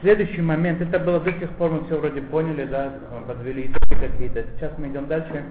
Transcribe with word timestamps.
Следующий 0.00 0.40
момент, 0.40 0.80
это 0.80 0.98
было 0.98 1.20
до 1.20 1.30
сих 1.32 1.50
пор, 1.56 1.72
мы 1.72 1.84
все 1.84 1.98
вроде 1.98 2.22
поняли, 2.22 2.64
да, 2.64 2.90
подвели 3.26 3.66
итоги 3.66 4.00
какие-то. 4.00 4.44
Сейчас 4.54 4.72
мы 4.78 4.88
идем 4.88 5.06
дальше. 5.06 5.44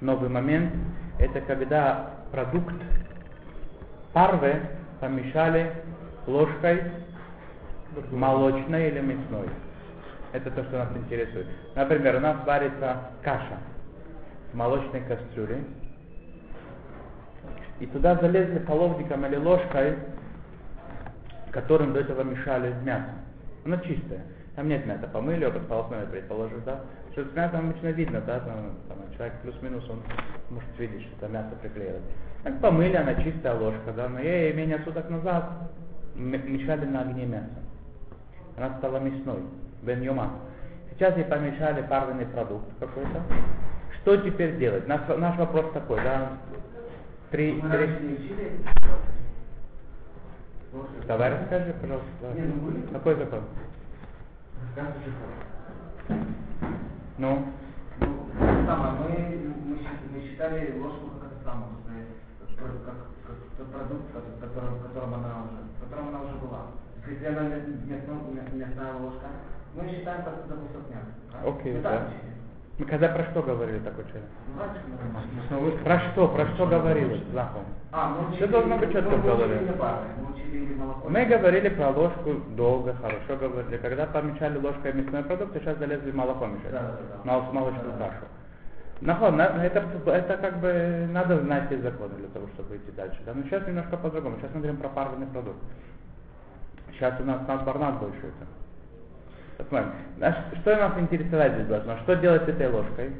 Новый 0.00 0.28
момент, 0.28 0.72
это 1.18 1.40
когда 1.40 2.10
продукт 2.30 2.74
парвы 4.12 4.60
помешали 5.00 5.72
ложкой 6.28 6.84
молочной 8.12 8.90
или 8.90 9.00
мясной. 9.00 9.48
Это 10.32 10.48
то, 10.52 10.62
что 10.62 10.78
нас 10.78 10.88
интересует. 10.94 11.48
Например, 11.74 12.16
у 12.16 12.20
нас 12.20 12.36
варится 12.46 13.10
каша 13.24 13.58
в 14.52 14.56
молочной 14.56 15.00
кастрюле. 15.00 15.64
И 17.80 17.86
туда 17.86 18.14
залезли 18.16 18.60
половником 18.60 19.26
или 19.26 19.36
ложкой, 19.36 19.96
которым 21.60 21.92
до 21.92 22.00
этого 22.00 22.22
мешали 22.22 22.72
мясо. 22.84 23.10
Оно 23.64 23.76
чистое. 23.78 24.22
Там 24.54 24.68
нет 24.68 24.86
мяса. 24.86 25.08
Помыли 25.08 25.42
его, 25.42 25.52
подполоснули, 25.52 26.06
предположим, 26.06 26.62
да. 26.64 26.80
Что 27.12 27.24
с 27.24 27.34
мясом 27.34 27.70
обычно 27.70 27.88
видно, 27.88 28.20
да, 28.20 28.38
там, 28.40 28.76
там 28.88 28.98
человек 29.16 29.34
плюс-минус, 29.42 29.84
он 29.90 30.00
может 30.50 30.78
видеть, 30.78 31.02
что 31.02 31.26
это 31.26 31.32
мясо 31.32 31.50
приклеилось. 31.60 32.02
Так 32.44 32.60
помыли, 32.60 32.94
она 32.94 33.14
чистая 33.16 33.54
ложка, 33.54 33.92
да, 33.96 34.08
но 34.08 34.20
ей 34.20 34.52
менее 34.52 34.78
суток 34.84 35.10
назад 35.10 35.50
мешали 36.14 36.84
на 36.84 37.00
огне 37.00 37.26
мясо. 37.26 37.58
Она 38.56 38.78
стала 38.78 38.98
мясной, 38.98 39.42
бен 39.82 40.02
юма. 40.02 40.30
Сейчас 40.92 41.16
ей 41.16 41.24
помешали 41.24 41.82
парвенный 41.82 42.26
продукт 42.26 42.66
какой-то. 42.78 43.22
Что 44.00 44.16
теперь 44.18 44.58
делать? 44.58 44.86
Наш, 44.86 45.00
наш 45.08 45.36
вопрос 45.36 45.72
такой, 45.72 46.00
да, 46.04 46.32
три, 47.30 47.60
три... 47.60 47.88
Давай 51.06 51.30
расскажи, 51.30 51.74
пожалуйста. 51.80 52.08
Да. 52.20 52.92
Какой 52.92 53.14
закон? 53.16 53.40
Ну? 57.16 57.44
Ну, 58.00 58.66
самое, 58.66 58.92
мы, 58.92 59.52
мы, 59.64 59.78
мы 60.12 60.20
считали 60.20 60.78
ложку 60.78 61.08
как 61.18 61.32
это 61.32 61.42
самое, 61.44 61.70
как, 62.56 62.84
как, 62.84 62.94
как 63.56 63.66
продукт, 63.66 64.04
в 64.14 64.40
котором, 64.40 64.74
в 64.74 64.82
котором 64.86 65.14
она 65.14 65.44
уже, 65.44 65.58
в 65.76 65.84
котором 65.84 66.08
она 66.08 66.20
уже 66.22 66.34
была. 66.36 66.66
Если 67.08 67.26
она 67.26 67.42
мясная 68.52 68.92
ложка, 68.94 69.26
мы 69.74 69.88
считаем, 69.88 70.22
как 70.24 70.44
это 70.44 70.54
кусок 70.54 70.90
мяса. 70.90 71.48
Окей, 71.48 71.74
Мы 71.74 71.80
да. 71.80 72.08
Мы 72.78 72.86
когда 72.86 73.08
про 73.08 73.24
что 73.30 73.42
говорили 73.42 73.80
такой 73.80 74.04
человек? 74.04 75.82
Про 75.82 76.00
что? 76.12 76.28
Про 76.28 76.46
что 76.54 76.66
говорилось? 76.66 77.22
Захом? 77.32 77.62
А, 77.90 78.16
Все 78.34 78.46
должно 78.46 78.78
быть 78.78 78.92
четко 78.92 79.10
в 79.16 79.18
мы 79.18 79.22
голове. 79.22 79.60
Мы 81.08 81.24
говорили 81.24 81.68
про 81.70 81.90
ложку 81.90 82.34
долго, 82.56 82.94
хорошо 82.94 83.36
говорили. 83.36 83.78
Когда 83.78 84.06
помешали 84.06 84.58
ложкой 84.58 84.92
мясной 84.92 85.24
продукт, 85.24 85.54
сейчас 85.54 85.76
залезли 85.78 86.10
в 86.12 86.14
молоко 86.14 86.46
мешать. 86.46 86.70
Да, 86.70 86.80
да, 86.82 86.98
да. 87.24 87.32
Мол- 87.32 87.52
молочную 87.52 87.98
кашу. 87.98 88.24
Нахон, 89.00 89.36
на- 89.36 89.64
это, 89.64 89.84
это 90.06 90.36
как 90.36 90.58
бы 90.60 91.08
надо 91.10 91.40
знать 91.40 91.66
все 91.66 91.78
законы 91.78 92.14
для 92.16 92.28
того, 92.28 92.46
чтобы 92.54 92.76
идти 92.76 92.92
дальше. 92.92 93.18
Да? 93.26 93.32
Но 93.34 93.42
сейчас 93.42 93.66
немножко 93.66 93.96
по-другому. 93.96 94.36
Сейчас 94.36 94.50
мы 94.54 94.60
говорим 94.60 94.76
про 94.76 94.88
парный 94.88 95.26
продукт. 95.26 95.58
Сейчас 96.92 97.14
у 97.20 97.24
нас 97.24 97.40
наоборот 97.46 97.94
больше 98.00 98.18
это. 98.18 98.57
Посмотрим. 99.58 99.90
Наш- 100.18 100.36
что 100.60 100.76
нас 100.76 100.92
интересовать 100.98 101.54
здесь 101.54 101.66
должно? 101.66 101.96
Что 101.98 102.14
делать 102.14 102.44
с 102.44 102.48
этой 102.48 102.70
ложкой? 102.70 103.10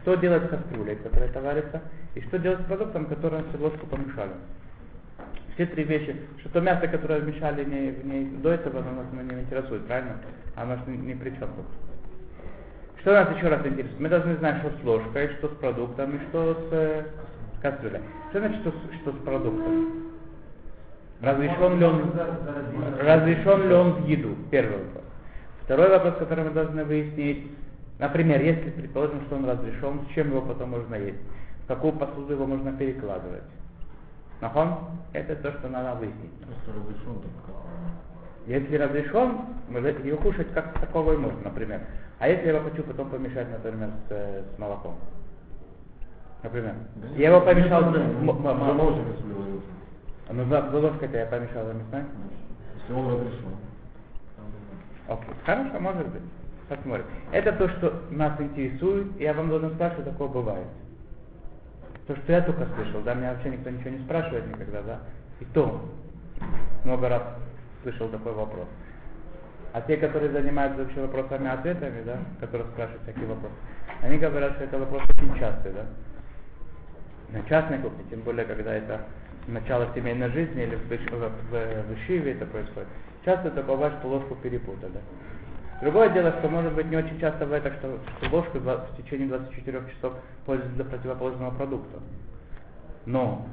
Что 0.00 0.14
делать 0.16 0.44
с 0.44 0.48
кастрюлей, 0.48 0.96
которая 0.96 1.28
это 1.28 1.40
варится? 1.40 1.82
И 2.14 2.20
что 2.22 2.38
делать 2.38 2.60
с 2.62 2.64
продуктом, 2.64 3.04
который 3.06 3.40
эту 3.40 3.62
ложку 3.62 3.86
помешали? 3.86 4.32
Все 5.54 5.66
три 5.66 5.84
вещи. 5.84 6.16
Что 6.40 6.48
то 6.48 6.60
мясо, 6.62 6.88
которое 6.88 7.20
вмешали 7.20 7.64
в 7.64 7.68
ней, 7.68 7.90
в 7.92 8.06
ней 8.06 8.24
до 8.42 8.50
этого, 8.50 8.80
оно 8.80 9.02
нас 9.02 9.06
не 9.12 9.40
интересует, 9.42 9.86
правильно? 9.86 10.16
Оно 10.56 10.76
ж 10.76 10.78
ни, 10.86 10.96
ни 10.96 11.14
при 11.14 11.30
чем 11.30 11.50
тут. 11.54 11.66
Что 13.00 13.12
нас 13.12 13.36
еще 13.36 13.48
раз 13.48 13.60
интересует? 13.66 14.00
Мы 14.00 14.08
должны 14.08 14.36
знать, 14.36 14.58
что 14.60 14.70
с 14.70 14.84
ложкой, 14.84 15.28
что 15.38 15.48
с 15.48 15.52
продуктом 15.56 16.16
и 16.16 16.20
что 16.30 16.54
с 16.54 16.72
э, 16.72 17.04
кастрюлей. 17.60 18.00
Что 18.30 18.38
значит, 18.40 18.60
что 18.60 18.72
что 19.02 19.12
с 19.12 19.24
продуктом? 19.24 20.12
Разрешен 21.20 21.78
ли 21.78 21.84
он, 21.84 22.12
разрешен 22.98 23.68
ли 23.68 23.74
он 23.74 23.92
в 23.92 24.08
еду? 24.08 24.34
Первый 24.50 24.78
вопрос. 24.78 25.01
Второй 25.64 25.88
вопрос, 25.90 26.14
который 26.18 26.44
мы 26.44 26.50
должны 26.50 26.84
выяснить, 26.84 27.50
например, 27.98 28.40
если 28.42 28.70
предположим, 28.70 29.22
что 29.26 29.36
он 29.36 29.48
разрешен, 29.48 30.00
с 30.10 30.14
чем 30.14 30.30
его 30.30 30.42
потом 30.42 30.70
можно 30.70 30.94
есть? 30.96 31.18
В 31.64 31.66
какую 31.68 31.92
посуду 31.94 32.32
его 32.32 32.46
можно 32.46 32.72
перекладывать? 32.72 33.44
Нахон? 34.40 34.74
Это 35.12 35.36
то, 35.36 35.52
что 35.52 35.68
надо 35.68 35.98
выяснить. 36.00 36.32
Просто 36.44 36.72
разрешен 36.78 37.20
так. 37.22 37.54
Если 38.46 38.76
разрешен, 38.76 39.38
ее 40.04 40.16
кушать 40.16 40.52
как 40.52 40.72
такого 40.80 41.12
и 41.12 41.16
можно, 41.16 41.38
например. 41.44 41.80
А 42.18 42.28
если 42.28 42.46
я 42.46 42.54
его 42.56 42.68
хочу 42.68 42.82
потом 42.82 43.08
помешать, 43.10 43.48
например, 43.50 43.90
с, 44.08 44.10
э, 44.10 44.42
с 44.54 44.58
молоком? 44.58 44.96
Например. 46.42 46.74
Я 47.16 47.28
его 47.28 47.40
помешал... 47.40 47.82
Нет 47.82 47.86
м- 47.86 47.92
проблем. 47.92 48.28
м- 48.28 48.42
За 48.42 48.50
м- 48.50 48.76
молочной 48.76 49.04
кастрюлей 49.12 49.34
варился. 49.36 49.66
Ну, 50.32 50.44
за, 50.46 50.70
за 50.70 50.78
ложкой-то 50.78 51.18
я 51.18 51.26
помешал, 51.26 51.66
знаю. 51.90 52.06
Если 52.80 52.92
он 52.92 53.12
разрешен. 53.12 53.71
Окей, 55.12 55.34
хорошо, 55.44 55.78
может 55.80 56.08
быть. 56.08 56.22
Посмотрим. 56.68 57.04
Это 57.32 57.52
то, 57.52 57.68
что 57.68 58.02
нас 58.10 58.40
интересует, 58.40 59.20
я 59.20 59.34
вам 59.34 59.50
должен 59.50 59.74
сказать, 59.74 59.92
что 59.94 60.04
такое 60.04 60.28
бывает. 60.28 60.66
То, 62.06 62.16
что 62.16 62.32
я 62.32 62.40
только 62.40 62.66
слышал, 62.74 63.02
да, 63.02 63.14
меня 63.14 63.32
вообще 63.34 63.50
никто 63.50 63.70
ничего 63.70 63.90
не 63.90 64.04
спрашивает 64.04 64.46
никогда, 64.46 64.82
да. 64.82 65.00
И 65.40 65.44
то 65.46 65.84
много 66.84 67.08
раз 67.08 67.22
слышал 67.82 68.08
такой 68.08 68.32
вопрос. 68.32 68.66
А 69.72 69.80
те, 69.82 69.96
которые 69.96 70.30
занимаются 70.32 70.82
вообще 70.82 71.00
вопросами 71.00 71.48
ответами, 71.48 72.02
да, 72.04 72.18
которые 72.40 72.68
спрашивают 72.70 73.02
всякие 73.02 73.26
вопросы, 73.26 73.54
они 74.02 74.18
говорят, 74.18 74.54
что 74.54 74.64
это 74.64 74.78
вопрос 74.78 75.02
очень 75.10 75.38
частый, 75.38 75.72
да. 75.72 75.84
На 77.38 77.42
частной 77.48 77.78
кухне, 77.78 78.04
тем 78.10 78.20
более, 78.22 78.44
когда 78.44 78.74
это 78.74 79.00
начало 79.46 79.88
семейной 79.94 80.30
жизни 80.30 80.62
или 80.62 80.76
в, 80.76 80.88
в, 80.88 81.30
в- 81.50 81.82
в 81.86 81.94
Ишиве 81.94 82.32
это 82.32 82.46
происходит. 82.46 82.88
Часто 83.24 83.50
такое 83.50 83.76
бывает, 83.76 83.94
что 84.00 84.08
ложку 84.08 84.34
перепутали. 84.36 85.00
Другое 85.80 86.10
дело, 86.10 86.32
что 86.38 86.48
может 86.48 86.72
быть 86.74 86.86
не 86.86 86.96
очень 86.96 87.18
часто 87.20 87.44
бывает 87.44 87.64
так, 87.64 87.74
что, 87.74 87.98
что 88.18 88.30
ложку 88.30 88.58
в 88.58 88.96
течение 88.96 89.28
24 89.28 89.82
часов 89.94 90.14
пользуются 90.46 90.76
для 90.76 90.84
противоположного 90.84 91.50
продукта. 91.50 91.98
Но, 93.06 93.46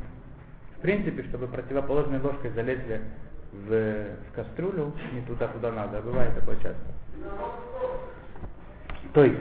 в 0.78 0.82
принципе, 0.82 1.24
чтобы 1.24 1.48
противоположной 1.48 2.20
ложкой 2.20 2.52
залезли 2.52 3.02
в, 3.52 3.70
в 4.30 4.36
кастрюлю, 4.36 4.94
не 5.12 5.22
туда, 5.22 5.48
куда 5.48 5.72
надо, 5.72 6.02
бывает 6.02 6.36
такое 6.36 6.56
часто. 6.58 6.86
То 9.14 9.24
есть, 9.24 9.40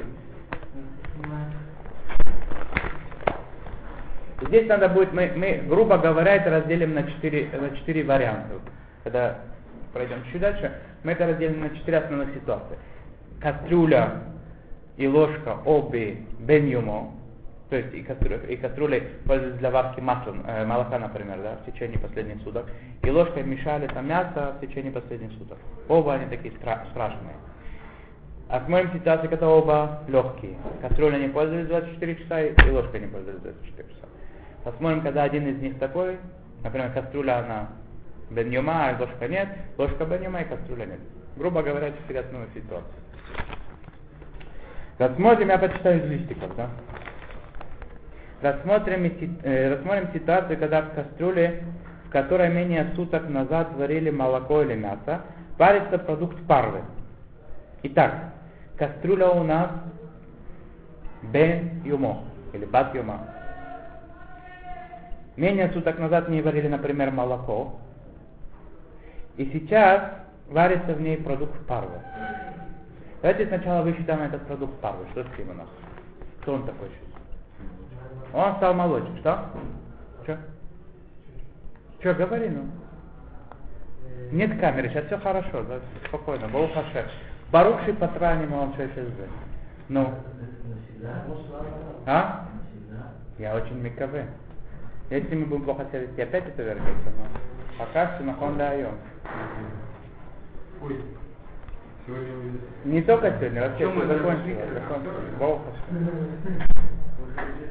Здесь 4.40 4.68
надо 4.68 4.88
будет, 4.88 5.12
мы, 5.12 5.32
мы 5.34 5.64
грубо 5.66 5.98
говоря, 5.98 6.36
это 6.36 6.50
разделим 6.50 6.94
на 6.94 7.02
четыре, 7.02 7.50
на 7.60 7.76
четыре 7.76 8.04
варианта. 8.04 8.54
Когда 9.02 9.40
пройдем 9.92 10.22
чуть 10.32 10.40
дальше, 10.40 10.72
мы 11.02 11.12
это 11.12 11.26
разделим 11.26 11.60
на 11.60 11.70
четыре 11.70 11.98
основных 11.98 12.34
ситуации. 12.34 12.78
Кастрюля 13.40 14.22
и 14.96 15.06
ложка 15.06 15.58
обе 15.64 16.18
бенюмо, 16.40 17.14
то 17.70 17.76
есть 17.76 17.92
и, 17.94 18.02
кастрю, 18.02 18.38
и 18.48 18.56
кастрюлей 18.56 19.02
пользуются 19.26 19.58
для 19.58 19.70
варки 19.70 20.00
масла, 20.00 20.34
э, 20.46 20.64
молока, 20.64 20.98
например, 20.98 21.38
да, 21.42 21.56
в 21.56 21.70
течение 21.70 21.98
последних 21.98 22.42
суток, 22.42 22.66
и 23.02 23.10
ложкой 23.10 23.42
мешали 23.44 23.86
там 23.88 24.08
мясо 24.08 24.54
в 24.56 24.66
течение 24.66 24.90
последних 24.90 25.32
суток. 25.32 25.58
Оба 25.88 26.14
они 26.14 26.26
такие 26.26 26.52
стра- 26.54 26.88
страшные. 26.90 27.36
Осмотрим 28.48 28.92
ситуации, 28.98 29.26
когда 29.26 29.48
оба 29.48 30.02
легкие. 30.08 30.56
Кастрюля 30.80 31.18
не 31.18 31.28
пользовались 31.28 31.66
24 31.66 32.16
часа 32.16 32.40
и 32.40 32.70
ложка 32.70 32.98
не 32.98 33.06
пользовались 33.06 33.42
24 33.42 33.88
часа. 33.90 34.08
Посмотрим, 34.64 35.02
когда 35.02 35.24
один 35.24 35.46
из 35.46 35.60
них 35.60 35.78
такой, 35.78 36.16
например, 36.64 36.90
кастрюля 36.92 37.38
она 37.38 37.68
беньюма, 38.30 38.96
ложка 38.98 39.28
нет, 39.28 39.48
ложка 39.76 40.04
беньюма 40.04 40.42
и 40.42 40.44
кастрюля 40.44 40.86
нет. 40.86 41.00
Грубо 41.36 41.62
говоря, 41.62 41.92
четыре 41.92 42.20
основные 42.20 42.50
ситуации. 42.54 42.86
Рассмотрим, 44.98 45.48
я 45.48 45.58
почитаю 45.58 46.04
из 46.04 46.10
листиков, 46.10 46.56
да? 46.56 46.70
Рассмотрим, 48.42 49.04
э, 49.42 49.74
рассмотрим 49.74 50.08
ситуацию, 50.12 50.58
когда 50.58 50.82
в 50.82 50.94
кастрюле, 50.94 51.62
в 52.06 52.10
которой 52.10 52.50
менее 52.50 52.92
суток 52.94 53.28
назад 53.28 53.74
варили 53.76 54.10
молоко 54.10 54.62
или 54.62 54.74
мясо, 54.74 55.22
варится 55.56 55.98
продукт 55.98 56.40
парвы. 56.46 56.82
Итак, 57.84 58.32
кастрюля 58.76 59.28
у 59.30 59.44
нас 59.44 59.70
бен 61.22 61.82
юмо 61.84 62.24
или 62.52 62.64
бат 62.64 62.94
юма. 62.94 63.26
Менее 65.36 65.70
суток 65.70 65.98
назад 65.98 66.28
не 66.28 66.42
варили, 66.42 66.66
например, 66.66 67.12
молоко. 67.12 67.78
И 69.38 69.44
сейчас 69.52 70.02
варится 70.48 70.94
в 70.94 71.00
ней 71.00 71.16
продукт 71.16 71.56
парвы. 71.66 72.00
Давайте 73.22 73.46
сначала 73.46 73.82
высчитаем 73.82 74.22
этот 74.22 74.42
продукт 74.46 74.78
парвы. 74.80 75.06
Что 75.12 75.22
с 75.22 75.38
ним 75.38 75.50
у 75.50 75.54
нас? 75.54 75.68
Кто 76.42 76.54
он 76.54 76.66
такой 76.66 76.88
сейчас? 76.88 78.34
Он 78.34 78.56
стал 78.56 78.74
молочным. 78.74 79.16
Что? 79.18 79.44
Что? 80.24 80.38
Что, 82.00 82.14
говори, 82.14 82.48
ну? 82.48 82.64
Нет 84.32 84.58
камеры, 84.60 84.88
сейчас 84.88 85.06
все 85.06 85.18
хорошо, 85.18 85.62
да, 85.62 85.78
спокойно, 86.08 86.48
Бог 86.48 86.72
Хаше. 86.74 87.08
Барухши 87.52 87.94
патраним 87.94 88.52
он 88.52 88.74
шешезбе. 88.74 89.28
Ну, 89.88 90.12
а? 92.06 92.46
Я 93.38 93.54
очень 93.54 93.78
миковы. 93.78 94.26
Если 95.10 95.34
мы 95.34 95.46
будем 95.46 95.64
плохо 95.64 95.86
себя 95.86 96.00
вести, 96.00 96.20
опять 96.20 96.48
это 96.48 96.62
вернется, 96.62 97.10
но 97.16 97.57
пока 97.78 98.14
все 98.14 98.24
на 98.24 98.34
Хонда 98.34 98.70
Айон. 98.70 98.94
Ой, 100.82 101.00
сегодня. 102.06 102.28
Не 102.84 103.02
только 103.02 103.32
сегодня, 103.38 103.62
вообще 103.62 103.90
все 103.90 104.06
закончилось. 104.06 104.68
закончилось. 104.74 105.18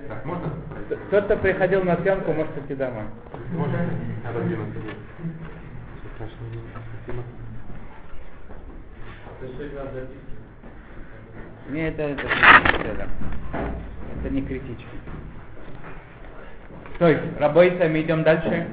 Так, 0.08 0.26
можно? 0.26 0.50
Тот, 1.12 1.26
кто 1.26 1.38
приходил 1.38 1.84
на 1.84 1.98
съемку, 1.98 2.32
может 2.32 2.58
идти 2.58 2.76
домой. 2.76 3.04
Можно? 3.52 3.80
Надо. 4.24 4.40
Спасибо. 6.16 7.24
Не, 11.70 11.90
это, 11.90 12.02
это, 12.02 12.28
это, 12.28 13.10
это 14.20 14.30
не 14.34 14.42
критично. 14.42 14.88
То 16.98 17.10
есть, 17.10 17.40
рабойца, 17.40 17.90
мы 17.90 18.02
идем 18.02 18.24
дальше. 18.24 18.68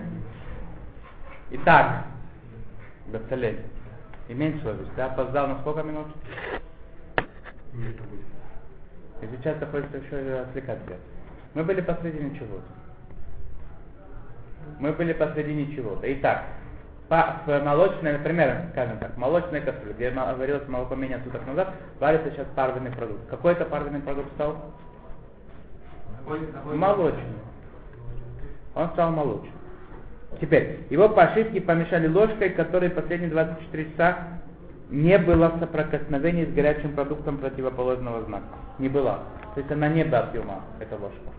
Итак, 1.56 2.06
Бацалель, 3.06 3.61
имей 4.27 4.61
совесть, 4.61 4.93
ты 4.97 5.03
опоздал 5.03 5.47
на 5.47 5.61
сколько 5.61 5.85
минут? 5.85 6.09
Не 7.73 7.93
забудь. 7.93 8.21
И 9.23 9.27
сейчас 9.37 9.59
хочешь 9.71 9.89
еще 9.93 10.41
отвлекаться. 10.41 10.97
Мы 11.55 11.62
были 11.62 11.81
посредине 11.81 12.37
чего-то. 12.37 12.65
Мы 14.81 14.93
были 14.95 15.12
посредине 15.12 15.73
чего-то. 15.77 16.12
Итак, 16.15 16.45
по, 17.09 17.37
в 17.47 17.61
молочной, 17.61 18.15
например, 18.15 18.71
скажем 18.73 18.99
так, 18.99 19.17
молочной 19.17 19.61
кастрюле, 19.61 19.95
где 19.95 20.11
варилось 20.11 20.67
молоко 20.67 20.97
менее 20.97 21.21
суток 21.23 21.47
назад, 21.47 21.73
варится 22.01 22.33
сейчас 22.33 22.49
парвенный 22.56 22.91
продукт. 22.91 23.29
Какой 23.31 23.53
это 23.53 23.65
парвенный 23.65 24.01
продукт 24.01 24.33
стал? 24.35 24.56
Молочный. 26.27 27.23
Он 28.75 28.91
стал 28.91 29.12
молочным. 29.12 29.64
Теперь, 30.41 30.81
его 30.91 31.09
по 31.09 31.23
ошибке 31.23 31.61
помешали 31.61 32.09
ложкой, 32.09 32.51
которой 32.51 32.91
последние 32.91 33.31
24 33.31 33.91
часа 33.91 34.19
не 34.91 35.19
было 35.19 35.53
соприкосновения 35.59 36.47
с 36.47 36.53
горячим 36.53 36.95
продуктом 36.95 37.39
противоположного 37.39 38.23
знака. 38.25 38.57
Не 38.79 38.89
было. 38.89 39.21
То 39.55 39.61
есть 39.61 39.71
она 39.71 39.89
не 39.89 40.05
бенюма, 40.05 40.61
эта 40.81 40.97
ложка. 40.97 41.31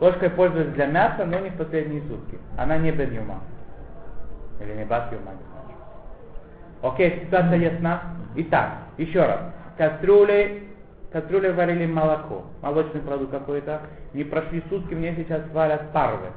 Ложкой 0.00 0.30
пользуются 0.30 0.74
для 0.74 0.86
мяса, 0.86 1.24
но 1.24 1.38
не 1.40 1.50
в 1.50 1.56
последние 1.56 2.02
сутки. 2.02 2.38
Она 2.56 2.78
не 2.78 2.92
бенюма. 2.92 3.40
Или 4.60 4.74
не 4.74 4.84
бенюма, 4.84 5.32
не 5.32 5.44
знаю. 5.50 5.68
Окей, 6.82 7.22
ситуация 7.24 7.56
ясна? 7.56 8.02
Итак, 8.36 8.72
еще 8.96 9.24
раз. 9.24 9.40
Кастрюли, 9.76 10.64
кастрюли 11.12 11.48
варили 11.50 11.86
молоко. 11.86 12.44
Молочный 12.62 13.00
продукт 13.00 13.32
какой-то. 13.32 13.80
Не 14.14 14.24
прошли 14.24 14.62
сутки, 14.68 14.94
мне 14.94 15.14
сейчас 15.16 15.42
варят 15.52 15.90
парвы. 15.92 16.28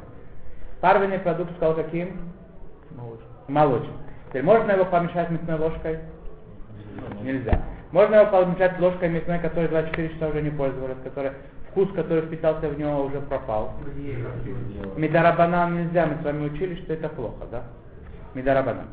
Парвенный 0.81 1.19
продукт 1.19 1.55
стал 1.57 1.75
каким? 1.75 2.33
Молочный. 2.89 3.27
Молочный. 3.47 3.93
Теперь 4.29 4.43
можно 4.43 4.71
его 4.71 4.85
помешать 4.85 5.29
мясной 5.29 5.59
ложкой? 5.59 5.99
Нельзя. 7.21 7.63
Можно 7.91 8.15
его 8.15 8.31
помешать 8.31 8.79
ложкой 8.79 9.09
мясной, 9.09 9.39
которой 9.39 9.67
24 9.67 10.09
часа 10.09 10.29
уже 10.29 10.41
не 10.41 10.49
пользовались, 10.49 10.97
которая, 11.03 11.35
вкус, 11.69 11.91
который 11.93 12.23
впитался 12.23 12.67
в 12.67 12.79
него, 12.79 13.05
уже 13.05 13.21
пропал. 13.21 13.73
Медарабанан 14.97 15.83
нельзя, 15.83 16.07
мы 16.07 16.15
с 16.19 16.25
вами 16.25 16.45
учили, 16.47 16.81
что 16.81 16.93
это 16.93 17.09
плохо, 17.09 17.45
да? 17.51 17.63
Медарабанан. 18.33 18.87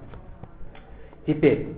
Теперь. 1.27 1.75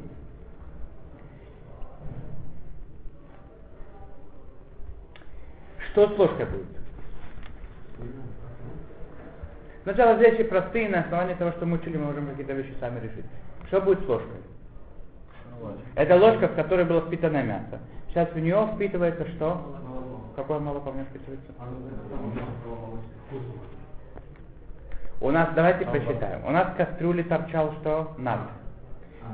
Что 5.92 6.08
с 6.08 6.18
ложкой 6.18 6.46
будет? 6.46 6.79
Сначала 9.90 10.14
вещи 10.18 10.44
простые, 10.44 10.88
на 10.88 11.00
основании 11.00 11.34
того, 11.34 11.50
что 11.50 11.66
мы 11.66 11.78
учили, 11.78 11.96
мы 11.96 12.06
можем 12.06 12.28
какие-то 12.28 12.52
вещи 12.52 12.72
сами 12.78 13.00
решить. 13.00 13.24
Что 13.66 13.80
будет 13.80 14.04
с 14.04 14.08
ложкой? 14.08 14.40
Это 15.96 16.14
ложка, 16.14 16.46
в 16.46 16.54
которой 16.54 16.84
было 16.84 17.00
впитанное 17.00 17.42
мясо. 17.42 17.80
Сейчас 18.08 18.30
в 18.30 18.38
нее 18.38 18.68
впитывается 18.72 19.26
что? 19.30 19.60
Какое 20.36 20.60
молоко 20.60 20.90
в 20.90 20.94
нее 20.94 21.06
впитывается? 21.06 21.52
У 25.20 25.30
нас, 25.32 25.48
давайте 25.56 25.84
посчитаем. 25.86 26.46
У 26.46 26.50
нас 26.52 26.68
в 26.68 26.76
кастрюле 26.76 27.24
торчал 27.24 27.72
что? 27.80 28.14
Над. 28.16 28.38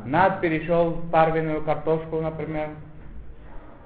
Над 0.06 0.41
перешел 0.41 0.91
в 0.93 1.11
парвенную 1.11 1.62
картошку, 1.64 2.23
например. 2.23 2.70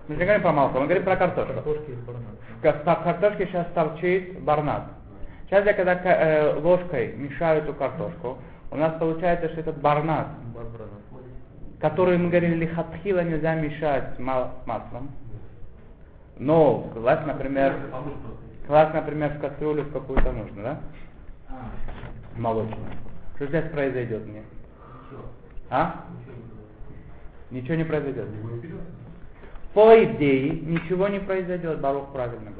Мы 0.07 0.15
же 0.15 0.21
не 0.21 0.25
говорим 0.25 0.43
про 0.43 0.53
молоко, 0.53 0.79
мы 0.79 0.85
говорим 0.85 1.03
про 1.03 1.17
картошку. 1.17 1.55
Картошки 1.55 1.93
в 2.63 2.85
картошке 2.85 3.47
сейчас 3.47 3.67
торчит 3.75 4.41
барнат. 4.41 4.85
Сейчас 5.51 5.67
я 5.67 5.75
когда 5.75 5.95
э, 5.95 6.61
ложкой 6.61 7.13
мешаю 7.17 7.65
эту 7.65 7.75
картошку, 7.75 8.39
у 8.71 8.77
нас 8.77 8.97
получается, 9.01 9.49
что 9.49 9.61
этот 9.61 9.79
Барбарана. 9.79 10.29
который 11.81 12.19
мы 12.19 12.29
говорили, 12.29 12.55
лихатхила 12.55 13.25
нельзя 13.25 13.57
мешать 13.57 14.15
с 14.17 14.19
маслом. 14.21 15.11
Но 16.39 16.89
класть, 16.95 17.27
например, 17.27 17.75
класть, 18.69 18.95
например, 18.95 19.33
в 19.33 19.41
кастрюлю 19.41 19.83
в 19.83 19.93
какую-то 19.93 20.31
нужно, 20.31 20.63
да? 20.63 20.81
Молочную. 22.37 22.93
Что 23.35 23.47
здесь 23.49 23.69
произойдет 23.73 24.25
мне? 24.27 24.45
А? 25.69 26.05
Ничего 27.51 27.75
не 27.75 27.85
произойдет. 27.85 28.29
По 29.75 30.05
идее, 30.05 30.61
ничего 30.61 31.09
не 31.09 31.19
произойдет, 31.19 31.81
Барух 31.81 32.13
правильно 32.13 32.53
говорит. 32.53 32.60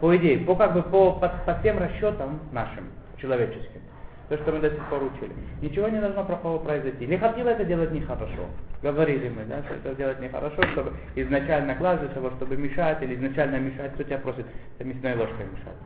По 0.00 0.14
идее, 0.16 0.38
по 0.40 0.54
как 0.54 0.74
бы 0.74 0.82
по, 0.82 1.12
по, 1.12 1.28
по 1.28 1.58
тем 1.62 1.78
расчетам 1.78 2.40
нашим, 2.52 2.84
человеческим, 3.16 3.80
то, 4.28 4.36
что 4.36 4.52
мы 4.52 4.58
до 4.58 4.70
сих 4.70 4.84
пор 4.88 5.04
учили, 5.04 5.32
ничего 5.62 5.88
не 5.88 6.00
должно 6.00 6.24
плохого 6.24 6.58
произойти. 6.58 7.06
Лихатила 7.06 7.50
это 7.50 7.64
делать 7.64 7.92
нехорошо. 7.92 8.46
Говорили 8.82 9.28
мы, 9.28 9.44
да, 9.44 9.62
что 9.62 9.74
это 9.74 9.94
делать 9.94 10.20
нехорошо, 10.20 10.62
чтобы 10.72 10.92
изначально 11.14 11.76
класть 11.76 12.12
того, 12.12 12.30
чтобы 12.32 12.56
мешать, 12.56 13.02
или 13.02 13.14
изначально 13.14 13.56
мешать, 13.56 13.94
кто 13.94 14.02
тебя 14.02 14.18
просит, 14.18 14.46
это 14.78 14.88
мясной 14.88 15.14
ложкой 15.14 15.46
мешать. 15.46 15.76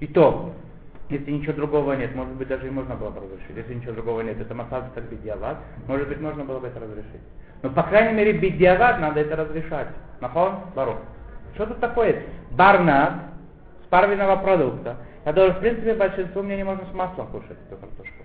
И 0.00 0.06
то, 0.06 0.52
если 1.10 1.30
ничего 1.30 1.52
другого 1.52 1.92
нет, 1.94 2.14
может 2.14 2.34
быть, 2.34 2.48
даже 2.48 2.66
и 2.66 2.70
можно 2.70 2.94
было 2.94 3.10
бы 3.10 3.20
разрешить. 3.20 3.56
Если 3.56 3.74
ничего 3.74 3.92
другого 3.92 4.22
нет, 4.22 4.40
это 4.40 4.54
массаж 4.54 4.84
как 4.94 5.04
бедиават, 5.04 5.58
может 5.86 6.08
быть, 6.08 6.20
можно 6.20 6.44
было 6.44 6.60
бы 6.60 6.68
это 6.68 6.80
разрешить. 6.80 7.20
Но, 7.62 7.70
по 7.70 7.82
крайней 7.82 8.14
мере, 8.16 8.32
бедиават 8.32 9.00
надо 9.00 9.20
это 9.20 9.36
разрешать. 9.36 9.88
Нахон? 10.20 10.60
Бару. 10.74 10.96
Что 11.54 11.66
тут 11.66 11.80
такое? 11.80 12.22
Барнат 12.52 13.33
с 13.94 13.96
парвенного 13.96 14.36
продукта, 14.36 14.96
который, 15.24 15.52
в 15.52 15.60
принципе, 15.60 15.94
большинству 15.94 16.42
мне 16.42 16.56
не 16.56 16.64
можно 16.64 16.84
с 16.84 16.92
маслом 16.92 17.28
кушать 17.28 17.56
эту 17.68 17.80
картошку. 17.80 18.24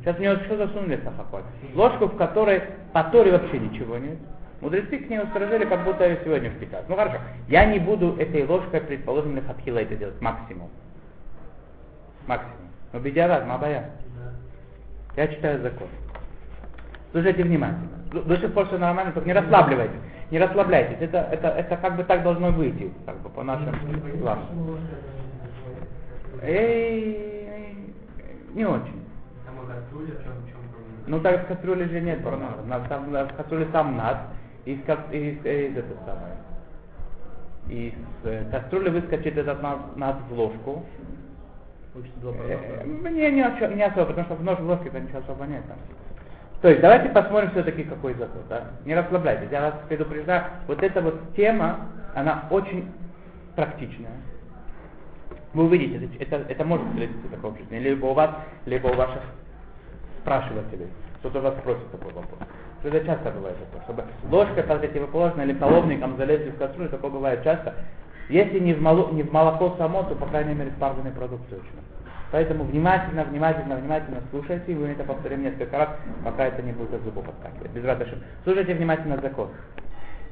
Сейчас 0.00 0.18
мне 0.18 0.30
вот 0.30 0.42
что 0.42 0.58
засунули 0.58 1.00
сахаколь? 1.02 1.42
Ложку, 1.74 2.06
в 2.06 2.16
которой 2.16 2.62
по 2.92 3.04
Торе 3.04 3.32
вообще 3.32 3.58
ничего 3.58 3.96
нет. 3.96 4.18
Мудрецы 4.60 4.98
к 4.98 5.08
ней 5.08 5.20
устражили, 5.20 5.64
как 5.64 5.84
будто 5.84 6.06
ее 6.06 6.18
сегодня 6.24 6.50
впитать. 6.50 6.84
Ну 6.88 6.96
хорошо, 6.96 7.16
я 7.48 7.64
не 7.64 7.78
буду 7.78 8.16
этой 8.18 8.44
ложкой, 8.44 8.82
предположим, 8.82 9.34
лехатхила 9.34 9.78
это 9.78 9.96
делать, 9.96 10.20
максимум. 10.20 10.68
Максимум. 12.26 12.68
Но 12.92 13.00
бедиават, 13.00 13.46
мабая. 13.46 13.92
Я 15.16 15.28
читаю 15.28 15.62
закон. 15.62 15.88
Слушайте 17.12 17.44
внимательно. 17.44 17.88
До 18.12 18.36
сих 18.36 18.52
пор 18.52 18.66
все 18.66 18.76
нормально, 18.76 19.12
только 19.12 19.26
не 19.26 19.32
расслабливайтесь. 19.32 20.00
Не 20.30 20.38
расслабляйтесь. 20.38 20.98
Это, 21.00 21.18
это, 21.32 21.48
это 21.48 21.76
как 21.78 21.96
бы 21.96 22.04
так 22.04 22.22
должно 22.22 22.50
выйти, 22.50 22.92
как 23.06 23.16
бы 23.20 23.30
по 23.30 23.42
нашим 23.42 23.74
планам. 24.20 24.44
Эй, 26.42 27.94
не 28.54 28.64
очень. 28.66 29.04
Ну 31.06 31.20
так 31.20 31.44
в 31.44 31.46
кастрюле 31.48 31.86
же 31.88 32.00
нет 32.00 32.22
барната. 32.22 32.62
На- 32.66 32.80
Там 32.80 33.10
в 33.10 33.34
кастрюле 33.36 33.66
сам 33.72 33.96
над, 33.96 34.18
из, 34.66 34.82
ка- 34.84 35.06
из, 35.10 35.38
из, 35.44 35.76
это 35.76 35.94
самое. 36.04 36.36
Из 37.68 37.94
э, 38.24 38.44
кастрюли 38.50 38.90
выскочит 38.90 39.36
этот 39.38 39.62
над, 39.62 39.96
над 39.96 40.16
в 40.28 40.32
ложку. 40.38 40.84
Э. 42.48 42.84
Мне 42.84 43.30
не, 43.30 43.74
не 43.74 43.82
особо, 43.82 44.06
потому 44.06 44.26
что 44.26 44.34
в 44.34 44.44
нож 44.44 44.58
в 44.58 44.66
ложке-то 44.66 45.00
ничего 45.00 45.18
особо 45.20 45.44
нет. 45.46 45.62
там. 45.66 45.78
То 46.60 46.68
есть 46.68 46.80
давайте 46.80 47.10
посмотрим 47.10 47.50
все-таки 47.52 47.84
какой 47.84 48.14
закон. 48.14 48.42
Да? 48.48 48.64
Не 48.84 48.94
расслабляйтесь, 48.94 49.48
я 49.50 49.62
вас 49.62 49.74
предупреждаю. 49.88 50.44
Вот 50.66 50.82
эта 50.82 51.00
вот 51.00 51.34
тема, 51.36 51.86
она 52.14 52.44
очень 52.50 52.90
практичная. 53.54 54.10
Вы 55.54 55.64
увидите, 55.64 56.10
это, 56.18 56.36
это, 56.48 56.64
может 56.64 56.86
встретиться 56.88 57.26
в 57.28 57.56
жизни. 57.56 57.78
Либо 57.78 58.06
у 58.06 58.12
вас, 58.12 58.30
либо 58.66 58.88
у 58.88 58.94
ваших 58.94 59.22
спрашивателей. 60.20 60.88
Кто-то 61.20 61.40
вас 61.40 61.54
спросит 61.58 61.90
такой 61.90 62.12
вопрос. 62.12 62.40
Это 62.84 63.04
часто 63.04 63.30
бывает 63.30 63.56
такое, 63.58 63.82
чтобы 63.82 64.04
ложкой 64.30 64.62
противоположной 64.62 65.46
или 65.46 65.52
половником 65.54 66.16
залезли 66.16 66.50
в 66.50 66.58
кастрюлю, 66.58 66.90
такое 66.90 67.10
бывает 67.10 67.42
часто. 67.42 67.74
Если 68.28 68.58
не 68.60 68.74
в, 68.74 68.82
моло- 68.82 69.10
не 69.12 69.22
в 69.22 69.32
молоко 69.32 69.74
само, 69.78 70.02
то, 70.02 70.14
по 70.14 70.26
крайней 70.26 70.54
мере, 70.54 70.70
в 70.70 70.76
парвенной 70.78 71.12
продукции 71.12 71.56
очень. 71.56 71.97
Поэтому 72.30 72.64
внимательно, 72.64 73.24
внимательно, 73.24 73.76
внимательно 73.76 74.18
слушайте, 74.30 74.72
и 74.72 74.74
вы 74.74 74.88
это 74.88 75.04
повторим 75.04 75.42
несколько 75.42 75.78
раз, 75.78 75.88
пока 76.24 76.46
это 76.46 76.62
не 76.62 76.72
будет 76.72 76.92
от 76.94 77.02
зубов 77.02 77.26
отскакивать. 77.28 77.72
Без 77.72 77.84
раташим. 77.84 78.18
Слушайте 78.44 78.74
внимательно 78.74 79.18
закон. 79.18 79.48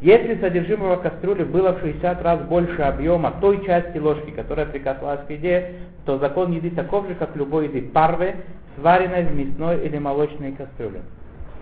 Если 0.01 0.39
содержимого 0.41 0.97
кастрюли 0.97 1.45
было 1.45 1.73
в 1.73 1.81
60 1.81 2.23
раз 2.23 2.41
больше 2.41 2.83
объема 2.83 3.33
той 3.41 3.65
части 3.65 3.97
ложки, 3.97 4.31
которая 4.31 4.67
прикасалась 4.67 5.21
к 5.27 5.31
еде, 5.31 5.73
то 6.05 6.19
закон 6.19 6.53
еды 6.53 6.71
таков 6.71 7.09
же, 7.09 7.15
как 7.15 7.35
любой 7.35 7.69
еды 7.69 7.81
парвы, 7.81 8.37
сваренной 8.77 9.25
в 9.25 9.35
мясной 9.35 9.87
или 9.87 9.97
молочной 9.97 10.53
кастрюле. 10.53 11.01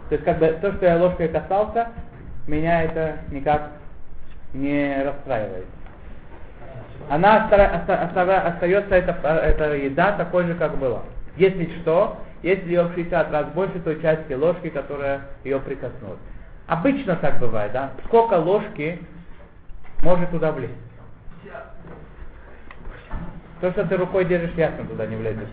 То 0.09 0.17
есть 0.17 0.25
как 0.25 0.41
бы 0.41 0.49
то, 0.61 0.73
что 0.73 0.85
я 0.85 0.97
ложкой 0.97 1.29
касался, 1.29 1.89
меня 2.49 2.83
это 2.83 3.19
никак 3.31 3.71
не 4.53 5.03
расстраивает. 5.05 5.67
Она 7.09 7.45
остается, 7.45 8.95
эта, 8.95 9.13
эта 9.13 9.75
еда 9.77 10.13
такой 10.13 10.47
же, 10.47 10.55
как 10.55 10.79
была. 10.79 11.03
Если 11.37 11.71
что, 11.81 12.19
если 12.43 12.69
ее 12.69 12.85
в 12.85 12.95
60 12.95 13.31
раз 13.31 13.47
больше 13.49 13.79
той 13.81 14.01
части 14.01 14.33
ложки, 14.33 14.71
которая 14.71 15.23
ее 15.45 15.61
прикоснулась. 15.61 16.19
Обычно 16.67 17.17
так 17.17 17.39
бывает, 17.41 17.73
да? 17.73 17.91
Сколько 18.07 18.35
ложки 18.35 19.01
может 20.03 20.31
туда 20.31 20.53
влезть? 20.53 20.73
То, 23.61 23.71
что 23.73 23.87
ты 23.87 23.97
рукой 23.97 24.25
держишь, 24.25 24.55
ясно 24.57 24.85
туда 24.87 25.07
не 25.07 25.17
влезет. 25.17 25.49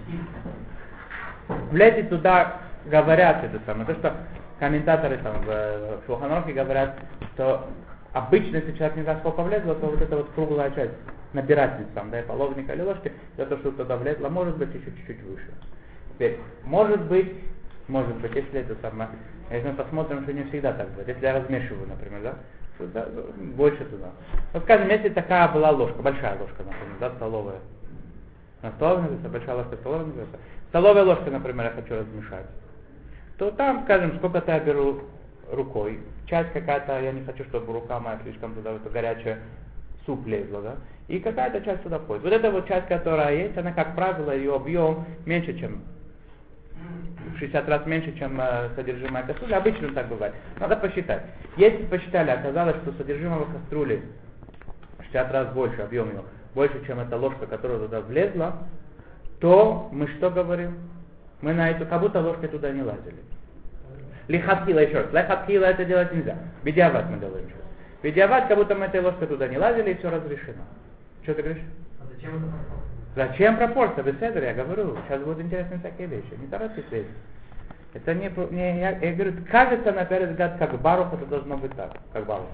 Влезет 1.72 2.10
туда, 2.10 2.58
говорят 2.86 3.44
это 3.44 3.60
самое. 3.66 3.86
То, 3.86 3.94
что 3.96 4.14
комментаторы 4.60 5.18
там 5.18 5.42
в, 5.42 5.46
в 5.46 6.06
Шуханорке 6.06 6.54
говорят, 6.54 6.98
что 7.34 7.68
обычно, 8.14 8.58
если 8.58 8.74
человек 8.74 8.98
не 8.98 9.04
знает, 9.04 9.20
сколько 9.20 9.42
влезло, 9.44 9.76
то 9.76 9.88
вот 9.88 10.02
эта 10.02 10.16
вот 10.16 10.30
круглая 10.36 10.72
часть 10.72 10.94
набирательством, 11.34 12.12
да, 12.12 12.20
и 12.20 12.24
половника 12.24 12.74
или 12.74 12.82
ложки, 12.82 13.12
для 13.36 13.46
того, 13.46 13.62
чтобы 13.62 13.78
туда 13.78 13.98
влезло, 13.98 14.30
может 14.30 14.58
быть 14.58 14.70
еще 14.74 14.86
чуть-чуть 14.86 15.22
выше. 15.24 15.52
Теперь, 16.14 16.40
может 16.64 17.02
быть, 17.04 17.34
может 17.88 18.16
быть, 18.18 18.34
если 18.36 18.62
это 18.62 18.76
самое, 18.82 19.10
если 19.50 19.68
мы 19.68 19.76
посмотрим, 19.76 20.24
что 20.24 20.34
не 20.34 20.44
всегда 20.44 20.74
так 20.74 20.90
будет. 20.92 21.10
Если 21.10 21.26
я 21.26 21.34
размешиваю, 21.34 21.88
например, 21.88 22.22
да, 22.22 22.36
туда, 22.78 23.08
больше 23.56 23.84
туда. 23.86 24.12
Вот 24.54 24.64
скажем, 24.64 24.90
если 24.90 25.10
такая 25.10 25.50
была 25.50 25.72
ложка, 25.72 26.02
большая 26.02 26.40
ложка, 26.40 26.64
например, 26.64 26.98
да, 27.00 27.12
столовая. 27.12 27.60
На 28.62 28.72
столовой 28.72 29.02
называется, 29.02 29.30
большая 29.30 29.56
ложка 29.56 29.76
столовая 29.78 30.06
называется. 30.06 30.38
Столовая 30.70 31.04
ложка, 31.04 31.32
например, 31.32 31.66
я 31.66 31.72
хочу 31.72 31.96
размешать. 31.96 32.46
То 33.38 33.52
там, 33.52 33.84
скажем, 33.84 34.18
сколько-то 34.18 34.52
я 34.52 34.60
беру 34.60 35.02
рукой. 35.52 36.00
Часть 36.28 36.54
какая-то, 36.54 37.00
я 37.02 37.12
не 37.12 37.24
хочу, 37.24 37.44
чтобы 37.46 37.74
рука 37.74 38.00
моя 38.00 38.20
слишком 38.24 38.54
туда, 38.54 38.72
это 38.72 38.90
горячая 38.90 39.40
суп 40.06 40.26
лезла, 40.28 40.62
да, 40.62 40.76
и 41.08 41.20
какая-то 41.20 41.62
часть 41.62 41.84
туда 41.84 42.00
входит. 42.00 42.24
Вот 42.24 42.34
эта 42.34 42.52
вот 42.52 42.68
часть, 42.68 42.88
которая 42.88 43.36
есть, 43.36 43.58
она, 43.58 43.72
как 43.72 43.96
правило, 43.96 44.32
ее 44.36 44.56
объем 44.56 45.06
меньше, 45.26 45.58
чем 45.60 45.82
60 47.38 47.68
раз 47.68 47.86
меньше, 47.86 48.18
чем 48.18 48.40
э, 48.40 48.70
содержимое 48.76 49.24
кастрюли. 49.24 49.54
Обычно 49.54 49.94
так 49.94 50.08
бывает. 50.08 50.34
Надо 50.60 50.76
посчитать. 50.78 51.24
Если 51.58 51.86
посчитали, 51.86 52.32
оказалось, 52.32 52.78
что 52.78 52.94
содержимого 52.94 53.46
кастрюли 53.46 54.04
60 55.06 55.32
раз 55.32 55.54
больше, 55.54 55.82
объем 55.82 56.10
ее, 56.10 56.22
больше, 56.54 56.86
чем 56.86 57.00
эта 57.00 57.18
ложка, 57.18 57.46
которая 57.48 57.80
туда 57.80 58.02
влезла, 58.02 58.68
то 59.40 59.90
мы 59.92 60.08
что 60.08 60.30
говорим? 60.30 60.78
Мы 61.42 61.54
на 61.54 61.70
эту, 61.72 61.86
как 61.86 62.02
будто 62.02 62.22
ложкой 62.22 62.50
туда 62.50 62.72
не 62.72 62.84
лазили. 62.84 63.18
Лихатхила 64.28 64.80
еще 64.80 65.02
раз. 65.02 65.12
Лихатхила 65.12 65.66
это 65.66 65.84
делать 65.84 66.14
нельзя. 66.14 66.38
Бедиават 66.64 67.10
мы 67.10 67.18
делаем 67.18 67.46
сейчас. 67.48 67.62
Бедиават, 68.02 68.48
как 68.48 68.58
будто 68.58 68.76
мы 68.76 68.86
этой 68.86 69.02
ложкой 69.02 69.28
туда 69.28 69.48
не 69.48 69.58
лазили, 69.58 69.92
и 69.92 69.98
все 69.98 70.10
разрешено. 70.10 70.64
Что 71.24 71.36
ты 71.36 71.44
говоришь? 71.44 71.64
А 72.00 72.06
зачем 72.14 72.36
это 72.38 72.54
Зачем 73.16 73.58
пропорция? 73.58 74.04
Беседер, 74.04 74.44
я 74.44 74.54
говорю, 74.54 74.98
сейчас 75.08 75.22
будут 75.22 75.42
интересные 75.42 75.80
всякие 75.80 76.08
вещи. 76.08 76.34
Не 76.40 76.48
торопитесь 76.48 76.90
лезть. 76.92 77.10
Это 77.94 78.14
не, 78.14 78.32
не 78.52 78.80
я, 78.80 78.92
я 78.92 79.14
говорю, 79.14 79.34
кажется 79.52 79.92
на 79.92 80.06
первый 80.06 80.30
взгляд, 80.30 80.58
как 80.58 80.80
Барух 80.82 81.14
это 81.14 81.26
должно 81.26 81.58
быть 81.58 81.76
так, 81.76 81.92
как 82.14 82.26
Барух. 82.26 82.48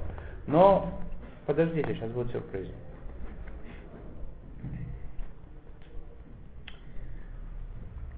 Но 0.47 0.99
подождите, 1.45 1.93
сейчас 1.93 2.09
будет 2.09 2.31
сюрприз. 2.31 2.67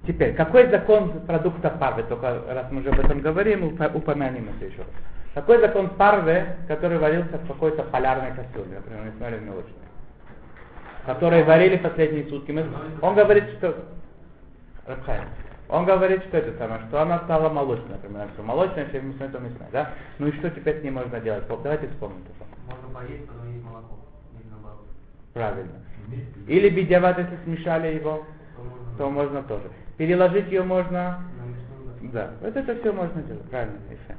Теперь, 0.06 0.34
какой 0.34 0.70
закон 0.70 1.26
продукта 1.26 1.68
парвы? 1.70 2.04
Только 2.04 2.42
раз 2.48 2.66
мы 2.70 2.80
уже 2.80 2.88
об 2.88 3.00
этом 3.00 3.20
говорим, 3.20 3.78
упомянем 3.94 4.48
это 4.48 4.64
еще 4.64 4.78
раз. 4.78 4.88
Какой 5.34 5.60
закон 5.60 5.90
парвы, 5.90 6.44
который 6.66 6.98
варился 6.98 7.38
в 7.38 7.46
какой-то 7.46 7.84
полярной 7.84 8.34
кастрюле, 8.34 8.76
например, 8.76 9.04
мясной 9.04 9.30
или 9.30 9.48
молочной? 9.48 9.90
которые 11.06 11.44
варили 11.44 11.76
последние 11.76 12.26
сутки. 12.26 12.50
Мы, 12.50 12.66
он 13.00 13.14
говорит, 13.14 13.44
что... 13.58 13.76
Рабхай, 14.86 15.20
он 15.68 15.84
говорит, 15.84 16.22
что 16.24 16.38
это 16.38 16.56
самое, 16.58 16.82
что 16.88 17.00
она 17.02 17.20
стала 17.20 17.48
молочной, 17.48 17.90
например, 17.90 18.28
что 18.34 18.42
молочная, 18.42 18.84
если 18.86 19.00
мясной, 19.00 19.28
то 19.28 19.38
мясная, 19.38 19.68
да? 19.72 19.90
Ну 20.18 20.28
и 20.28 20.32
что 20.32 20.50
теперь 20.50 20.80
с 20.80 20.82
ней 20.82 20.90
можно 20.90 21.20
делать? 21.20 21.44
Давайте 21.48 21.88
вспомним 21.88 22.22
это. 22.22 22.74
Можно 22.74 22.98
поесть, 22.98 23.26
потом 23.26 23.52
есть 23.52 23.64
молоко. 23.64 23.98
Правильно. 25.32 25.72
Или 26.48 26.68
бедяват, 26.70 27.18
если 27.18 27.36
смешали 27.44 27.94
его, 27.94 28.24
то 28.98 29.10
можно 29.10 29.42
тоже. 29.44 29.70
Переложить 29.96 30.50
ее 30.50 30.62
можно... 30.62 31.22
Да, 32.02 32.30
вот 32.40 32.56
это 32.56 32.76
все 32.76 32.92
можно 32.92 33.22
делать, 33.22 33.48
правильно, 33.50 33.78
если. 33.90 34.16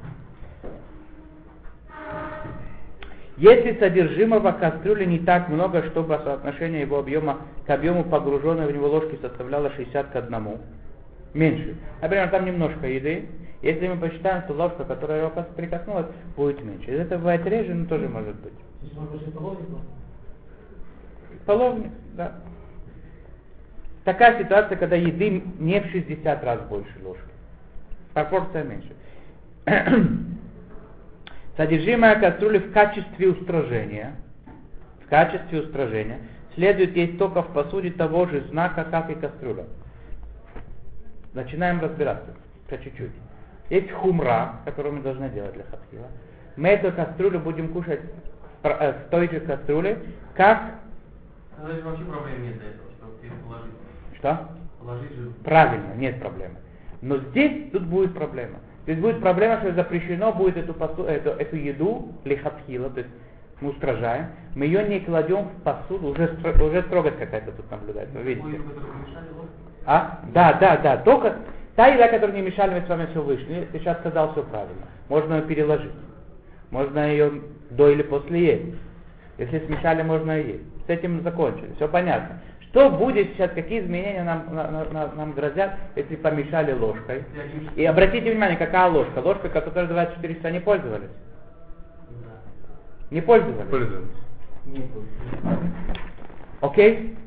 Если 3.38 3.80
содержимого 3.80 4.52
кастрюли 4.52 5.06
не 5.06 5.20
так 5.20 5.48
много, 5.50 5.84
чтобы 5.90 6.20
соотношение 6.24 6.82
его 6.82 7.00
объема 7.00 7.42
к 7.66 7.70
объему 7.70 8.04
погруженной 8.04 8.68
в 8.68 8.74
него 8.74 8.88
ложки 8.88 9.18
составляло 9.22 9.72
60 9.72 10.08
к 10.08 10.16
1, 10.16 10.58
меньше. 11.34 11.76
Например, 12.02 12.30
там 12.30 12.46
немножко 12.46 12.88
еды. 12.88 13.30
Если 13.62 13.88
мы 13.88 13.98
посчитаем, 13.98 14.44
то 14.48 14.54
ложка, 14.54 14.84
которая 14.84 15.26
его 15.26 15.32
прикоснулась, 15.56 16.08
будет 16.36 16.64
меньше. 16.64 16.92
Из 16.92 17.00
этого 17.00 17.20
бывает 17.20 17.46
реже, 17.46 17.74
но 17.74 17.86
тоже 17.86 18.10
может 18.10 18.36
быть. 18.38 18.54
Половник, 21.46 21.92
да. 22.16 22.34
Такая 24.04 24.44
ситуация, 24.44 24.78
когда 24.78 24.96
еды 24.96 25.44
не 25.60 25.80
в 25.80 25.86
60 25.92 26.44
раз 26.44 26.60
больше 26.62 26.92
ложки. 27.04 27.24
Пропорция 28.14 28.64
меньше. 28.64 28.94
Содержимое 31.58 32.20
кастрюли 32.20 32.60
в 32.60 32.72
качестве 32.72 33.29
устражения, 33.29 34.15
в 35.05 35.10
качестве 35.10 35.62
устражения, 35.62 36.20
следует 36.55 36.96
есть 36.96 37.17
только 37.17 37.43
в 37.43 37.53
посуде 37.53 37.91
того 37.91 38.25
же 38.25 38.41
знака, 38.50 38.86
как 38.89 39.10
и 39.10 39.15
кастрюля. 39.15 39.65
Начинаем 41.34 41.81
разбираться 41.81 42.34
по 42.70 42.77
чуть-чуть. 42.77 43.12
Есть 43.70 43.91
хумра, 43.91 44.62
которую 44.65 44.96
мы 44.96 45.01
должны 45.01 45.29
делать 45.29 45.53
для 45.53 45.63
хатхила. 45.63 46.08
Мы 46.58 46.70
эту 46.70 46.91
кастрюлю 46.91 47.39
будем 47.39 47.72
кушать 47.72 48.01
э, 48.63 48.93
в 48.93 49.10
той 49.10 49.29
же 49.29 49.39
кастрюле, 49.41 50.00
как... 50.36 50.75
Значит, 51.58 51.84
вообще 51.84 52.03
проблем 52.03 52.43
нет 52.43 52.60
для 52.60 52.70
этого, 52.70 52.89
чтобы 52.98 53.41
положить. 53.43 53.74
Что? 54.17 54.50
Положить 54.79 55.12
жир. 55.15 55.31
Правильно, 55.43 55.93
нет 55.96 56.20
проблемы. 56.20 56.55
Но 57.01 57.17
здесь 57.17 57.72
тут 57.72 57.84
будет 57.84 58.13
проблема. 58.13 58.60
То 58.86 58.92
есть 58.92 59.02
будет 59.02 59.22
проблема, 59.22 59.60
что 59.60 59.74
запрещено 59.74 60.32
будет 60.32 60.58
эту, 60.58 60.74
посуду, 60.74 61.04
эту, 61.04 61.30
эту 61.30 61.56
еду, 61.56 62.14
лихатхила, 62.24 62.90
то 62.90 63.02
есть 63.02 63.12
мы 63.62 63.70
устражаем, 63.70 64.28
мы 64.56 64.66
ее 64.66 64.84
не 64.88 65.00
кладем 65.02 65.50
в 65.50 65.62
посуду, 65.62 66.08
уже, 66.08 66.36
уже 66.44 66.82
строгость 66.84 67.18
какая-то 67.18 67.52
тут 67.52 67.70
наблюдается, 67.70 68.18
вы 68.18 68.24
видите? 68.24 68.62
А? 69.86 70.20
Да, 70.34 70.54
да, 70.54 70.78
да, 70.78 70.98
только 70.98 71.36
та 71.76 71.88
еда, 71.88 72.08
которую 72.08 72.36
не 72.36 72.42
мешали, 72.42 72.80
мы 72.80 72.86
с 72.86 72.90
вами 72.90 73.08
все 73.12 73.22
вышли, 73.22 73.68
ты 73.72 73.80
сейчас 73.80 74.00
сказал 74.00 74.32
все 74.32 74.44
правильно. 74.44 74.88
Можно 75.10 75.36
ее 75.36 75.42
переложить, 75.44 75.92
можно 76.72 77.08
ее 77.08 77.42
до 77.70 77.90
или 77.90 78.02
после 78.02 78.46
есть. 78.46 78.76
Если 79.38 79.66
смешали, 79.66 80.02
можно 80.04 80.40
есть. 80.40 80.64
С 80.86 80.90
этим 80.90 81.22
закончили, 81.22 81.74
все 81.76 81.88
понятно. 81.88 82.42
Что 82.72 82.90
будет 82.90 83.34
сейчас, 83.34 83.51
какие 83.51 83.82
изменения 83.82 84.24
нам, 84.24 84.46
на, 84.56 84.86
на, 84.86 85.08
нам 85.12 85.34
грозят, 85.34 85.74
если 85.98 86.16
помешали 86.16 86.72
ложкой? 86.72 87.25
И 87.75 87.86
обратите 87.86 88.32
внимание, 88.32 88.58
какая 88.58 88.90
ложка? 88.90 89.20
Ложка, 89.20 89.50
которой 89.50 89.88
24 89.88 90.36
часа 90.36 90.51
не 90.51 90.62
пользовались. 90.62 91.10
Не 93.10 93.20
пользовались? 93.20 93.70
Пользовались. 93.70 94.08
Не 94.66 94.90
Окей? 96.62 97.18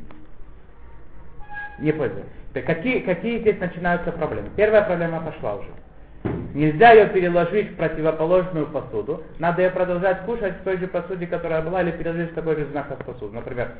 Не 1.78 1.92
пользовались. 1.92 2.30
Так 2.54 2.64
какие, 2.64 3.00
какие 3.00 3.40
здесь 3.40 3.60
начинаются 3.60 4.12
проблемы? 4.12 4.48
Первая 4.56 4.82
проблема 4.82 5.20
пошла 5.20 5.56
уже. 5.56 5.68
Нельзя 6.54 6.92
ее 6.92 7.08
переложить 7.08 7.72
в 7.72 7.76
противоположную 7.76 8.66
посуду. 8.68 9.24
Надо 9.38 9.60
ее 9.60 9.70
продолжать 9.70 10.24
кушать 10.24 10.54
в 10.60 10.64
той 10.64 10.78
же 10.78 10.86
посуде, 10.86 11.26
которая 11.26 11.60
была, 11.60 11.82
или 11.82 11.90
переложить 11.90 12.30
в 12.30 12.34
такой 12.34 12.56
же 12.56 12.64
знак 12.66 12.96
посуду. 13.04 13.34
Например, 13.34 13.72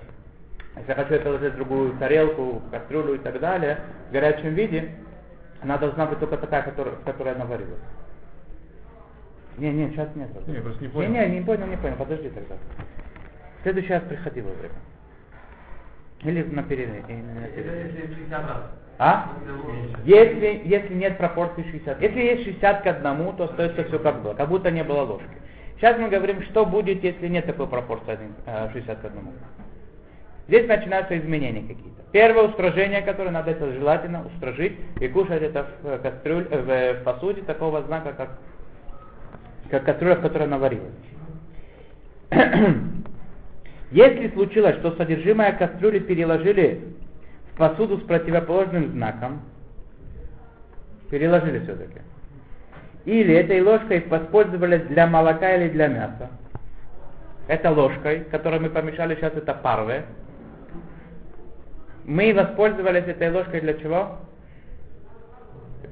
если 0.77 0.89
я 0.91 0.95
хочу 0.95 1.15
это 1.15 1.25
положить 1.25 1.53
в 1.53 1.57
другую 1.57 1.93
тарелку, 1.99 2.63
кастрюлю 2.71 3.15
и 3.15 3.19
так 3.19 3.39
далее, 3.41 3.79
в 4.09 4.13
горячем 4.13 4.55
виде, 4.55 4.91
она 5.63 5.79
должна 5.79 6.07
быть 6.07 6.19
только 6.19 6.37
такая, 6.37 6.63
которая, 6.63 6.95
в 6.97 7.05
которой 7.05 7.35
она 7.35 7.45
варилась. 7.45 7.81
Не, 9.57 9.73
не, 9.73 9.91
сейчас 9.91 10.09
нет. 10.17 10.29
Не, 10.49 10.61
просто 10.61 10.83
не 10.83 10.89
понял. 10.89 11.11
Не, 11.11 11.27
не, 11.29 11.39
не 11.39 11.45
понял, 11.45 11.67
не 11.67 11.77
понял, 11.77 11.97
подожди 11.97 12.29
тогда. 12.29 12.57
В 13.61 13.63
следующий 13.63 13.93
раз 13.93 14.03
приходи 14.03 14.41
вовремя. 14.41 14.75
Или 16.23 16.43
на 16.43 16.63
перерыв. 16.63 17.09
или 17.09 17.21
на 17.21 17.45
Это 17.47 17.55
перерыв. 17.63 17.95
если 17.95 18.15
60 18.15 18.43
раз. 18.49 18.63
А? 18.99 19.33
Если, 20.05 20.63
если 20.65 20.95
нет 20.95 21.19
пропорции 21.19 21.63
60. 21.71 22.01
Если 22.01 22.21
есть 22.21 22.45
60 22.45 22.83
к 22.83 22.87
одному, 22.87 23.33
то 23.33 23.45
остается 23.45 23.85
все 23.85 23.99
как 23.99 24.23
было, 24.23 24.35
как 24.35 24.49
будто 24.49 24.71
не 24.71 24.83
было 24.85 25.03
ложки. 25.03 25.29
Сейчас 25.77 25.99
мы 25.99 26.09
говорим, 26.09 26.43
что 26.43 26.65
будет, 26.65 27.03
если 27.03 27.29
нет 27.29 27.47
такой 27.47 27.67
пропорции 27.67 28.13
один- 28.13 28.35
э, 28.47 28.71
60 28.73 29.01
к 29.01 29.05
одному. 29.05 29.33
Здесь 30.47 30.69
начинаются 30.69 31.17
изменения 31.19 31.63
какие-то. 31.63 32.03
Первое 32.13 32.45
устражение, 32.45 33.03
которое 33.03 33.31
надо 33.31 33.51
это 33.51 33.73
желательно 33.73 34.27
устражить 34.27 34.79
и 35.01 35.09
кушать 35.09 35.43
это 35.43 35.67
в, 35.83 35.87
э, 35.87 35.99
кастрюль, 35.99 36.47
э, 36.51 36.65
э, 36.67 37.01
в 37.01 37.03
посуде 37.03 37.43
такого 37.43 37.83
знака, 37.83 38.13
как, 38.13 38.39
как 39.71 39.85
кастрюля, 39.85 40.17
в 40.17 40.21
которой 40.21 40.47
наварилась. 40.47 40.93
Если 43.91 44.29
случилось, 44.31 44.77
что 44.77 44.95
содержимое 44.97 45.53
кастрюли 45.53 45.99
переложили 45.99 46.81
в 47.53 47.57
посуду 47.57 47.99
с 47.99 48.03
противоположным 48.03 48.93
знаком, 48.93 49.43
переложили 51.11 51.61
все-таки, 51.61 52.01
или 53.07 53.35
этой 53.35 53.63
ложкой 53.63 54.05
воспользовались 54.09 54.83
для 54.89 55.07
молока 55.07 55.55
или 55.57 55.71
для 55.71 55.89
мяса, 55.89 56.31
это 57.49 57.71
ложкой, 57.71 58.25
которой 58.31 58.61
мы 58.61 58.71
помешали, 58.71 59.15
сейчас 59.15 59.35
это 59.35 59.55
парве, 59.55 60.05
мы 62.05 62.35
воспользовались 62.35 63.05
этой 63.05 63.31
ложкой 63.31 63.61
для 63.61 63.75
чего? 63.75 64.19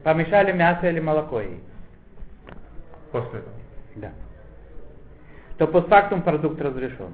Помешали 0.03 0.53
мясо 0.53 0.89
или 0.89 1.01
молоко 1.01 1.41
ей. 1.41 1.63
После 3.11 3.41
этого. 3.41 3.55
Да. 3.97 4.13
То 5.59 5.67
постфактум 5.67 6.23
продукт 6.23 6.61
разрешен. 6.61 7.13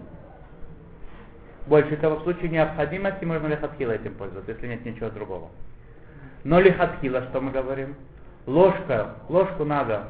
Больше 1.67 1.97
того, 1.97 2.17
в 2.17 2.23
случае 2.23 2.49
необходимости 2.51 3.25
можно 3.25 3.47
лихатхила 3.49 3.93
этим 3.93 4.15
пользоваться, 4.15 4.53
если 4.53 4.69
нет 4.69 4.85
ничего 4.85 5.11
другого. 5.11 5.51
Но 6.45 6.61
лихатхила, 6.61 7.23
что 7.25 7.41
мы 7.41 7.51
говорим? 7.51 7.95
Ложка, 8.47 9.17
ложку 9.29 9.65
надо 9.65 10.05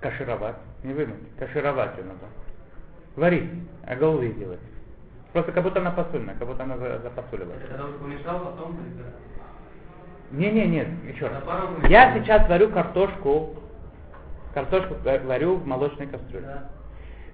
кашировать, 0.00 0.56
не 0.82 0.94
вымыть, 0.94 1.36
кашировать 1.38 1.96
ее 1.98 2.04
надо. 2.04 2.26
Варить, 3.16 3.50
а 3.86 3.94
голову 3.94 4.26
делать. 4.26 4.60
Просто 5.32 5.52
как 5.52 5.62
будто 5.62 5.80
она 5.80 5.90
посульная, 5.92 6.34
как 6.34 6.46
будто 6.46 6.62
она 6.62 6.76
за- 6.76 6.98
запосуливается. 7.00 7.66
Это 7.74 7.84
уже 7.84 7.94
помешал, 7.98 8.38
потом? 8.40 8.76
Не, 10.30 10.50
не, 10.50 10.66
нет, 10.66 10.88
еще 11.08 11.26
раз. 11.26 11.42
Я 11.88 12.18
сейчас 12.18 12.48
варю 12.48 12.68
картошку, 12.70 13.54
картошку 14.54 14.94
ва- 15.04 15.20
варю 15.24 15.56
в 15.56 15.66
молочной 15.66 16.06
кастрюле. 16.06 16.46
Да. 16.46 16.68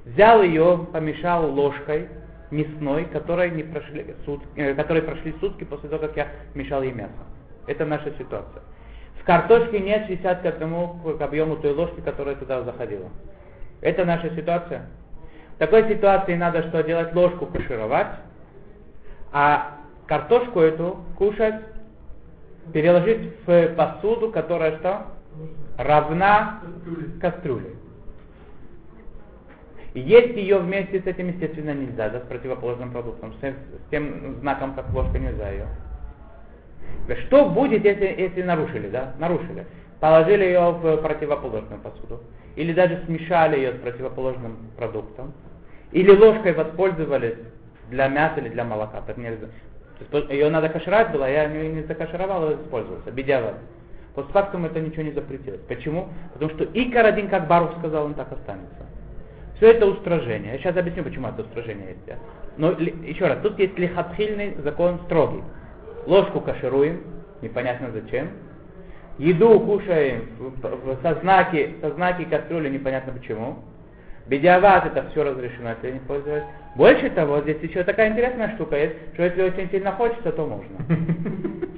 Взял 0.05 0.43
ее, 0.43 0.87
помешал 0.93 1.50
ложкой 1.50 2.09
мясной, 2.50 3.05
которой, 3.05 3.50
не 3.50 3.62
прошли, 3.62 4.14
сут- 4.25 4.43
э, 4.57 4.75
которой 4.75 5.02
прошли 5.02 5.35
сутки 5.40 5.64
после 5.64 5.88
того, 5.88 6.00
как 6.07 6.17
я 6.17 6.28
мешал 6.55 6.83
ей 6.83 6.93
мясо. 6.93 7.12
Это 7.67 7.85
наша 7.85 8.11
ситуация. 8.17 8.62
В 9.21 9.25
картошке 9.25 9.78
нет 9.81 10.07
60 10.07 10.40
к 10.43 10.47
одному 10.47 10.95
к 11.19 11.21
объему 11.21 11.57
той 11.57 11.75
ложки, 11.75 12.00
которая 12.00 12.37
туда 12.37 12.62
заходила. 12.62 13.11
Это 13.81 14.05
наша 14.05 14.35
ситуация. 14.35 14.87
В 15.59 15.61
такой 15.61 15.88
ситуации 15.88 16.37
надо 16.37 16.62
что 16.69 16.85
делать? 16.85 17.12
Ложку 17.17 17.47
кашировать, 17.47 18.07
а 19.33 19.79
картошку 20.07 20.61
эту 20.61 21.00
кушать, 21.17 21.57
переложить 22.73 23.33
в 23.45 23.75
посуду, 23.75 24.31
которая 24.31 24.79
что? 24.79 25.07
Равна 25.77 26.61
кастрюле. 27.21 27.73
Есть 29.95 30.37
ее 30.37 30.59
вместе 30.59 31.00
с 31.00 31.07
этим, 31.07 31.31
естественно, 31.31 31.75
нельзя, 31.75 32.09
да, 32.09 32.21
с 32.21 32.23
противоположным 32.29 32.93
продуктом, 32.93 33.35
с, 33.35 33.41
с 33.41 33.91
тем 33.91 34.37
знаком, 34.38 34.75
как 34.75 34.88
ложка 34.95 35.19
нельзя 35.19 35.50
ее. 35.50 35.67
Что 37.27 37.49
будет, 37.49 37.85
если, 37.85 38.07
если 38.07 38.43
нарушили, 38.43 38.91
да? 38.91 39.15
Нарушили. 39.19 39.67
Положили 39.99 40.45
ее 40.45 40.71
в 40.71 40.99
противоположную 40.99 41.81
посуду. 41.81 42.21
Или 42.55 42.73
даже 42.73 43.03
смешали 43.07 43.57
ее 43.57 43.73
с 43.73 43.81
противоположным 43.81 44.71
продуктом. 44.77 45.33
Или 45.92 46.11
ложкой 46.11 46.53
воспользовались 46.53 47.38
для 47.90 48.09
мяса 48.09 48.40
или 48.40 48.48
для 48.48 48.64
молока. 48.64 49.01
Так 49.07 49.16
нельзя. 49.16 49.46
Ее 50.31 50.48
надо 50.51 50.68
кашировать 50.68 51.11
было, 51.11 51.29
я 51.29 51.44
ее 51.44 51.68
не 51.70 51.83
закашировал, 51.83 52.48
а 52.48 52.55
использовался. 52.55 53.11
Бедяват. 53.11 53.57
Постфактум 54.14 54.66
это 54.66 54.81
ничего 54.81 55.03
не 55.03 55.12
запретилось. 55.12 55.61
Почему? 55.68 56.09
Потому 56.33 56.51
что 56.53 56.64
икор 56.64 57.07
один, 57.07 57.29
как 57.29 57.46
Барух 57.46 57.79
сказал, 57.79 58.07
он 58.07 58.14
так 58.14 58.31
останется. 58.33 58.87
Все 59.57 59.70
это 59.72 59.87
устражение. 59.87 60.53
Я 60.53 60.59
сейчас 60.59 60.77
объясню, 60.77 61.03
почему 61.03 61.29
это 61.29 61.42
устражение 61.42 61.88
есть. 61.88 62.18
Но 62.57 62.72
еще 62.72 63.27
раз, 63.27 63.38
тут 63.42 63.59
есть 63.59 63.79
лихатхильный 63.79 64.55
закон 64.62 65.01
строгий. 65.07 65.42
Ложку 66.07 66.40
кашируем, 66.40 67.03
непонятно 67.42 67.90
зачем. 67.92 68.31
Еду 69.18 69.59
кушаем 69.61 70.29
со 71.03 71.14
знаки, 71.20 71.74
со 71.81 71.90
знаки 71.90 72.24
кастрюли, 72.24 72.68
непонятно 72.68 73.12
почему. 73.12 73.59
Бедиават 74.29 74.87
это 74.87 75.09
все 75.11 75.25
разрешено, 75.25 75.71
это 75.71 75.91
не 75.91 76.01
пользоваться. 76.01 76.47
Больше 76.77 77.11
того, 77.11 77.41
здесь 77.41 77.61
еще 77.62 77.83
такая 77.83 78.11
интересная 78.11 78.55
штука 78.55 78.77
есть, 78.77 78.95
что 79.14 79.23
если 79.25 79.43
очень 79.43 79.71
сильно 79.71 79.93
хочется, 79.93 80.33
то 80.33 80.47
можно. 80.47 80.77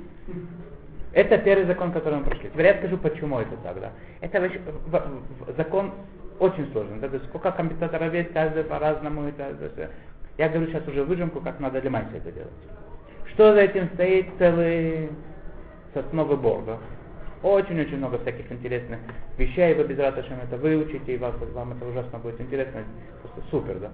Это 1.13 1.39
первый 1.39 1.65
закон, 1.67 1.91
который 1.93 2.19
мы 2.21 2.25
прошли. 2.25 2.51
Теперь 2.51 2.67
я 2.67 2.75
скажу, 2.79 2.97
почему 2.97 3.41
это 3.41 3.57
так. 3.65 3.81
Да? 3.81 3.91
Это 4.21 4.41
вообще- 4.41 4.61
в- 4.61 4.91
в- 4.91 5.57
закон 5.57 5.93
очень 6.39 6.71
сложный. 6.71 7.01
Да, 7.01 7.09
то 7.09 7.15
есть 7.17 7.27
сколько 7.29 7.51
компенсаторов 7.51 8.15
есть, 8.15 8.33
каждый 8.33 8.63
по-разному. 8.63 9.29
Это, 9.29 9.43
это- 9.61 9.91
Я 10.39 10.49
говорю 10.49 10.69
сейчас 10.71 10.87
уже 10.87 11.03
выжимку, 11.03 11.41
как 11.41 11.59
надо 11.59 11.81
для 11.81 11.91
мальчика 11.91 12.19
это 12.19 12.31
делать. 12.31 12.53
Что 13.27 13.53
за 13.55 13.61
этим 13.61 13.89
стоит 13.95 14.27
целый 14.39 15.11
сосновый 15.95 16.37
бор, 16.37 16.63
да? 16.65 16.79
Очень-очень 17.43 17.97
много 17.97 18.19
всяких 18.19 18.53
интересных 18.53 18.99
вещей, 19.39 19.75
вы 19.75 19.85
без 19.85 19.99
раташем 19.99 20.39
это 20.43 20.59
выучите, 20.59 21.15
и 21.15 21.17
вас, 21.17 21.35
вам 21.55 21.73
это 21.73 21.87
ужасно 21.87 22.19
будет 22.19 22.41
интересно, 22.41 22.83
просто 23.23 23.51
супер, 23.51 23.79
да? 23.79 23.91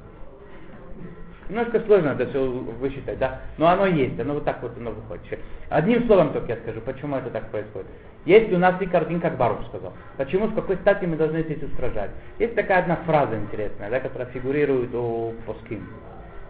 Немножко 1.49 1.81
сложно 1.87 2.09
это 2.09 2.27
все 2.27 2.45
высчитать, 2.45 3.19
да? 3.19 3.41
Но 3.57 3.69
оно 3.69 3.87
есть, 3.87 4.19
оно 4.19 4.35
вот 4.35 4.45
так 4.45 4.61
вот 4.63 4.77
оно 4.77 4.91
выходит. 4.91 5.39
Одним 5.69 6.05
словом 6.07 6.33
только 6.33 6.55
я 6.55 6.57
скажу, 6.59 6.81
почему 6.81 7.17
это 7.17 7.31
так 7.31 7.51
происходит. 7.53 7.87
Есть 8.25 8.53
у 8.53 8.59
нас 8.59 8.75
и 8.83 8.87
картинка, 8.87 9.29
как 9.29 9.39
Баруш 9.39 9.65
сказал. 9.67 9.93
Почему, 10.17 10.49
с 10.49 10.55
какой 10.55 10.77
стати 10.79 11.05
мы 11.05 11.17
должны 11.17 11.45
здесь 11.45 11.63
устражать? 11.63 12.11
Есть 12.41 12.57
такая 12.57 12.81
одна 12.81 12.97
фраза 13.07 13.37
интересная, 13.37 13.91
да, 13.91 14.01
которая 14.01 14.27
фигурирует 14.31 14.93
у 14.93 15.35
Поским. 15.47 15.87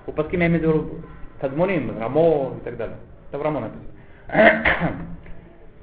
У 0.06 0.12
Поским 0.12 0.40
я 0.40 0.46
имею 0.46 0.60
в 0.60 0.62
виду 0.62 1.02
Тадмоним, 1.40 1.98
Рамо 1.98 2.54
и 2.58 2.64
так 2.64 2.78
далее. 2.78 2.96
Это 3.28 3.38
в 3.38 3.42
Рамо 3.42 3.60
написано. 3.60 4.96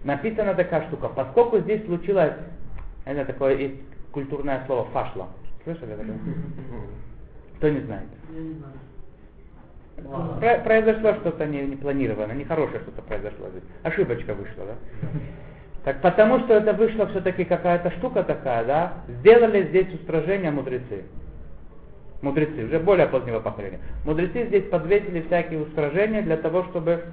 Написана 0.03 0.53
такая 0.53 0.87
штука. 0.87 1.09
Поскольку 1.09 1.59
здесь 1.59 1.85
случилось, 1.85 2.33
это 3.05 3.25
такое 3.25 3.55
есть 3.55 3.75
культурное 4.11 4.63
слово 4.65 4.85
фашла. 4.91 5.27
Слышали 5.63 5.91
такое? 5.91 6.17
Кто 7.57 7.69
не 7.69 7.79
знает? 7.81 8.07
Про- 10.39 10.59
произошло 10.59 11.13
что-то 11.15 11.45
не, 11.45 11.61
непланированное, 11.63 12.35
нехорошее 12.35 12.81
что-то 12.81 13.01
произошло 13.03 13.49
здесь. 13.49 13.63
Ошибочка 13.83 14.33
вышла, 14.33 14.65
да? 14.65 14.75
Так 15.83 16.01
потому 16.01 16.39
что 16.39 16.53
это 16.53 16.71
вышла 16.71 17.07
все-таки 17.07 17.43
какая-то 17.43 17.91
штука 17.97 18.23
такая, 18.23 18.63
да, 18.63 18.93
сделали 19.19 19.67
здесь 19.67 19.93
устражение 19.93 20.49
мудрецы. 20.49 21.03
Мудрецы, 22.21 22.63
уже 22.63 22.79
более 22.79 23.07
позднего 23.07 23.41
поколения. 23.41 23.81
Мудрецы 24.05 24.45
здесь 24.45 24.63
подвесили 24.69 25.23
всякие 25.23 25.59
устражения 25.59 26.21
для 26.21 26.37
того, 26.37 26.63
чтобы 26.63 27.03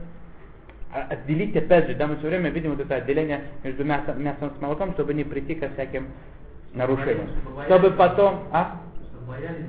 отделить, 0.93 1.57
опять 1.57 1.89
же, 1.89 1.95
да, 1.95 2.07
мы 2.07 2.17
все 2.17 2.29
время 2.29 2.51
видим 2.51 2.71
вот 2.71 2.81
это 2.81 2.97
отделение 2.97 3.43
между 3.63 3.85
мясом, 3.85 4.23
мясом 4.23 4.53
с 4.57 4.61
молоком, 4.61 4.93
чтобы 4.93 5.15
не 5.15 5.25
прийти 5.25 5.55
ко 5.55 5.69
всяким 5.71 6.09
нарушениям. 6.75 7.29
Чтобы 7.67 7.91
потом, 7.93 8.41
а? 8.53 8.81
Чтобы 9.13 9.27
боялись 9.27 9.67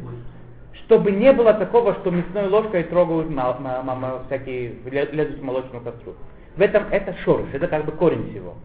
не 1.12 1.31
было 1.31 1.53
такого, 1.53 1.93
что 1.95 2.12
мясной 2.12 2.47
ложкой 2.47 2.84
трогают 2.84 3.29
ма- 3.29 3.57
ма- 3.60 3.81
ма- 3.81 3.95
ма- 3.95 4.23
всякие, 4.25 4.73
ле- 4.86 5.10
лезут 5.12 5.39
в 5.39 5.43
молочную 5.43 5.84
кастрюлю. 5.84 6.17
В 6.55 6.62
этом 6.62 6.84
это 6.91 7.15
шорыш, 7.23 7.47
это 7.53 7.67
как 7.67 7.86
бы 7.86 7.91
корень 7.93 8.29
всего. 8.31 8.55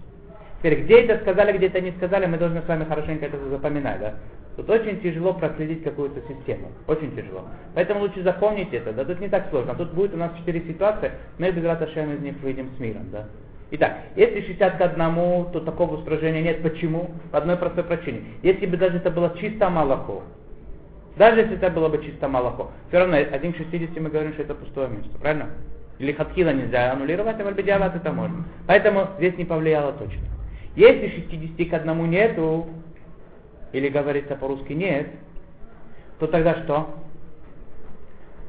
Теперь, 0.58 0.82
где 0.82 1.02
это 1.02 1.20
сказали, 1.22 1.56
где 1.56 1.66
это 1.66 1.80
не 1.80 1.92
сказали, 1.92 2.26
мы 2.26 2.38
должны 2.38 2.62
с 2.62 2.66
вами 2.66 2.84
хорошенько 2.84 3.26
это 3.26 3.38
запоминать, 3.48 4.00
да? 4.00 4.14
Тут 4.56 4.70
очень 4.70 5.00
тяжело 5.00 5.34
проследить 5.34 5.82
какую-то 5.84 6.20
систему, 6.28 6.72
очень 6.86 7.14
тяжело. 7.14 7.42
Поэтому 7.74 8.00
лучше 8.00 8.22
запомнить 8.22 8.72
это, 8.72 8.92
да, 8.92 9.04
тут 9.04 9.20
не 9.20 9.28
так 9.28 9.48
сложно. 9.50 9.74
Тут 9.74 9.92
будет 9.92 10.14
у 10.14 10.16
нас 10.16 10.32
четыре 10.38 10.62
ситуации, 10.62 11.12
мы 11.38 11.50
без 11.50 11.62
раташем 11.62 12.14
из 12.14 12.20
них 12.20 12.36
выйдем 12.42 12.70
с 12.76 12.80
миром, 12.80 13.10
да. 13.12 13.26
Итак, 13.72 13.98
если 14.14 14.42
60 14.42 14.76
к 14.76 14.80
одному, 14.80 15.48
то 15.52 15.60
такого 15.60 15.96
устражения 15.96 16.40
нет. 16.40 16.62
Почему? 16.62 17.10
По 17.32 17.38
одной 17.38 17.56
простой 17.56 17.82
причине. 17.82 18.22
Если 18.42 18.64
бы 18.64 18.76
даже 18.76 18.98
это 18.98 19.10
было 19.10 19.36
чисто 19.40 19.68
молоко, 19.68 20.22
даже 21.16 21.40
если 21.40 21.56
это 21.56 21.70
было 21.70 21.88
бы 21.88 22.02
чисто 22.02 22.28
молоко. 22.28 22.70
Все 22.88 22.98
равно 22.98 23.16
1 23.16 23.52
к 23.52 23.56
60 23.56 24.00
мы 24.00 24.10
говорим, 24.10 24.34
что 24.34 24.42
это 24.42 24.54
пустое 24.54 24.88
место, 24.88 25.18
правильно? 25.18 25.48
Или 25.98 26.12
хатхила 26.12 26.50
нельзя 26.50 26.92
аннулировать, 26.92 27.40
а 27.40 27.44
вальбедиават 27.44 27.96
это 27.96 28.12
можно. 28.12 28.44
Поэтому 28.66 29.08
здесь 29.18 29.36
не 29.36 29.44
повлияло 29.44 29.92
точно. 29.94 30.22
Если 30.76 31.08
60 31.28 31.70
к 31.70 31.74
одному 31.74 32.06
нету, 32.06 32.66
или 33.76 33.88
говорится 33.90 34.36
по-русски 34.36 34.72
нет, 34.72 35.08
то 36.18 36.26
тогда 36.26 36.62
что? 36.64 36.94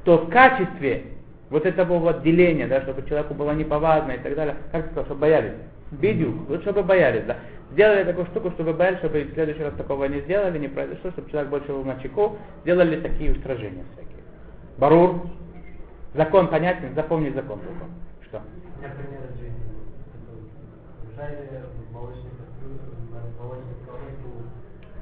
То 0.06 0.20
в 0.20 0.30
качестве 0.30 1.04
вот 1.50 1.66
этого 1.66 2.00
вот 2.00 2.24
деления, 2.24 2.66
да, 2.68 2.82
чтобы 2.82 3.06
человеку 3.08 3.34
было 3.34 3.52
неповадно 3.52 4.14
и 4.14 4.20
так 4.20 4.36
далее. 4.36 4.56
Как 4.72 4.84
ты 4.84 4.88
сказал, 4.92 5.06
чтобы 5.06 5.22
боялись? 5.22 5.54
Бедюк, 5.92 6.48
вот 6.48 6.62
чтобы 6.62 6.84
боялись, 6.84 7.26
да. 7.26 7.38
Сделали 7.72 8.06
такую 8.06 8.26
штуку, 8.28 8.52
чтобы 8.52 8.72
боялись, 8.74 9.00
чтобы 9.00 9.24
в 9.24 9.34
следующий 9.34 9.64
раз 9.64 9.74
такого 9.74 10.06
не 10.06 10.22
сделали, 10.22 10.58
не 10.60 10.70
произошло, 10.70 11.12
чтобы 11.12 11.30
человек 11.30 11.50
больше 11.50 11.68
был 11.68 11.84
на 11.84 12.00
чеку, 12.00 12.38
делали 12.64 13.02
такие 13.02 13.34
устражения 13.34 13.84
всякие. 13.94 14.24
Барур, 14.78 15.28
закон 16.14 16.48
понятен, 16.48 16.96
запомни 16.96 17.32
закон 17.32 17.60
только. 17.60 17.86
Что? 18.30 18.42
У 18.78 18.80
меня 18.80 18.94
пример 18.96 19.30
из 19.30 19.40
жизни. 19.40 19.64
был. 20.26 21.16
Жарили 21.18 21.68
сковородке 23.38 23.78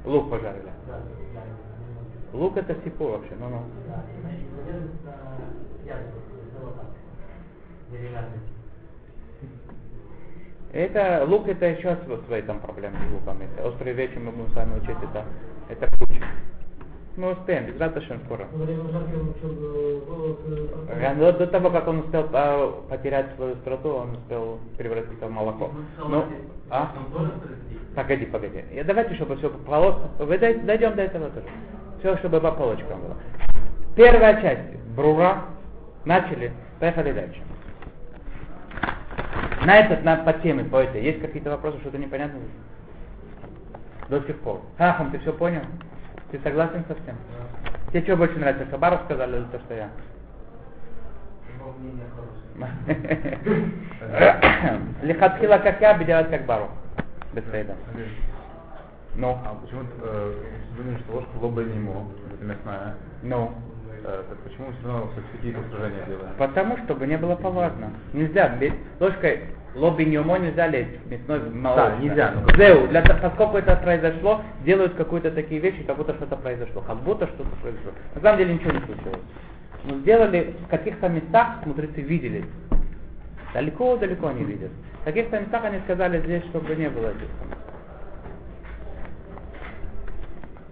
лук. 0.06 0.30
Пожарили. 0.30 0.70
Лук 2.32 2.56
это 2.56 2.74
сипу 2.84 3.04
вообще, 3.04 3.34
ну 3.38 3.48
ну. 3.48 3.62
Это 10.72 11.24
лук 11.26 11.48
это 11.48 11.66
еще 11.66 11.96
свои 12.26 12.42
там 12.42 12.60
проблемы 12.60 12.96
с 12.98 13.12
луком. 13.12 13.40
Это 13.40 13.66
острые 13.66 13.94
вещи 13.94 14.18
мы 14.18 14.32
будем 14.32 14.50
с 14.50 14.54
вами 14.54 14.78
учить, 14.78 14.96
это, 15.02 15.24
это 15.68 15.86
куча. 15.98 16.22
Мы 17.16 17.32
успеем, 17.32 17.64
без 17.66 17.80
раташем 17.80 18.20
скоро. 18.26 18.46
Он 18.52 18.66
что, 19.38 19.48
волос... 20.06 20.36
А 20.90 21.14
До, 21.14 21.32
до 21.32 21.46
того, 21.46 21.70
как 21.70 21.88
он 21.88 22.00
успел 22.00 22.28
а, 22.32 22.82
потерять 22.90 23.34
свою 23.36 23.54
остроту, 23.54 23.88
он 23.88 24.10
успел 24.16 24.58
превратиться 24.76 25.26
в 25.26 25.30
молоко. 25.30 25.70
Ну, 25.98 26.24
а? 26.68 26.92
Тоже 27.12 27.32
стресс 27.38 27.76
Погоди, 27.94 28.26
погоди. 28.26 28.62
И 28.70 28.82
давайте, 28.82 29.14
чтобы 29.14 29.36
все 29.36 29.48
полос... 29.48 29.96
Вы 30.18 30.36
дой- 30.36 30.60
дойдем 30.60 30.94
до 30.94 31.02
этого 31.02 31.30
тоже. 31.30 31.46
Все, 32.00 32.18
чтобы 32.18 32.38
по 32.40 32.52
полочкам 32.52 33.00
было. 33.00 33.16
Первая 33.96 34.42
часть. 34.42 34.76
Брура. 34.94 35.44
Начали. 36.04 36.52
Поехали 36.78 37.12
дальше. 37.12 37.40
На 39.64 39.78
этот, 39.78 40.04
на, 40.04 40.16
по 40.16 40.34
теме, 40.34 40.64
по 40.64 40.76
этой, 40.76 41.02
есть 41.02 41.20
какие-то 41.22 41.50
вопросы, 41.50 41.78
что-то 41.80 41.96
непонятно? 41.96 42.38
До 44.10 44.20
сих 44.20 44.38
пор. 44.40 44.60
Хахам, 44.76 45.10
ты 45.10 45.18
все 45.18 45.32
понял? 45.32 45.62
Ты 46.30 46.40
согласен 46.42 46.84
со 46.88 46.94
всем? 46.94 47.16
Тебе 47.88 48.02
что 48.02 48.16
больше 48.16 48.38
нравится, 48.38 48.66
что 48.66 48.78
Баров 48.78 49.02
сказали 49.04 49.36
или 49.36 49.44
то, 49.44 49.58
что 49.60 49.74
я? 49.74 49.90
Лихатхила 55.02 55.58
как 55.58 55.80
я, 55.80 55.94
делать 56.04 56.30
как 56.30 56.46
Баров. 56.46 56.70
Без 57.32 57.44
фейда. 57.44 57.74
Ну, 59.14 59.38
А 59.44 59.54
почему 59.62 59.82
э, 60.02 60.34
думаешь, 60.76 61.00
что 61.00 61.16
ложка 61.16 61.30
лоба 61.40 61.62
не 61.62 61.76
ему, 61.76 62.06
это 62.34 62.44
мясная? 62.44 62.94
ну. 63.22 63.52
Э, 64.04 64.22
так 64.28 64.38
почему 64.40 64.68
все 64.78 64.88
равно 64.88 65.10
все-таки 65.12 65.38
сражения 65.70 66.04
делаем? 66.06 66.34
Потому, 66.38 66.76
чтобы 66.84 67.06
не 67.06 67.16
было 67.16 67.34
повадно. 67.34 67.90
Нельзя, 68.12 68.48
ложкой 69.00 69.44
лобби 69.76 70.04
нюмо 70.04 70.38
нельзя 70.38 70.66
лезть 70.68 70.98
в 71.04 71.10
мясной 71.10 71.38
в 71.38 71.54
молочное. 71.54 71.98
нельзя, 71.98 72.32
ну 72.34 72.56
Зеу, 72.56 72.88
для, 72.88 73.02
того- 73.02 73.20
поскольку 73.22 73.58
это 73.58 73.76
произошло, 73.76 74.42
делают 74.64 74.94
какие-то 74.94 75.30
такие 75.30 75.60
вещи, 75.60 75.82
как 75.84 75.96
будто 75.96 76.14
что-то 76.14 76.36
произошло. 76.36 76.82
Как 76.82 76.96
будто 76.98 77.26
что-то 77.26 77.50
произошло. 77.62 77.92
На 78.14 78.20
самом 78.22 78.38
деле 78.38 78.54
ничего 78.54 78.72
не 78.72 78.80
случилось. 78.80 79.20
Но 79.84 79.98
сделали 79.98 80.54
в 80.64 80.68
каких-то 80.68 81.08
местах, 81.08 81.64
мудрецы 81.66 82.00
видели. 82.00 82.44
Далеко-далеко 83.54 84.28
они 84.28 84.44
видят. 84.44 84.70
В 85.02 85.04
каких-то 85.04 85.38
местах 85.40 85.64
они 85.64 85.78
сказали 85.80 86.20
здесь, 86.20 86.42
чтобы 86.46 86.74
не 86.74 86.88
было 86.90 87.08
этих 87.10 87.28
самых. 87.40 87.58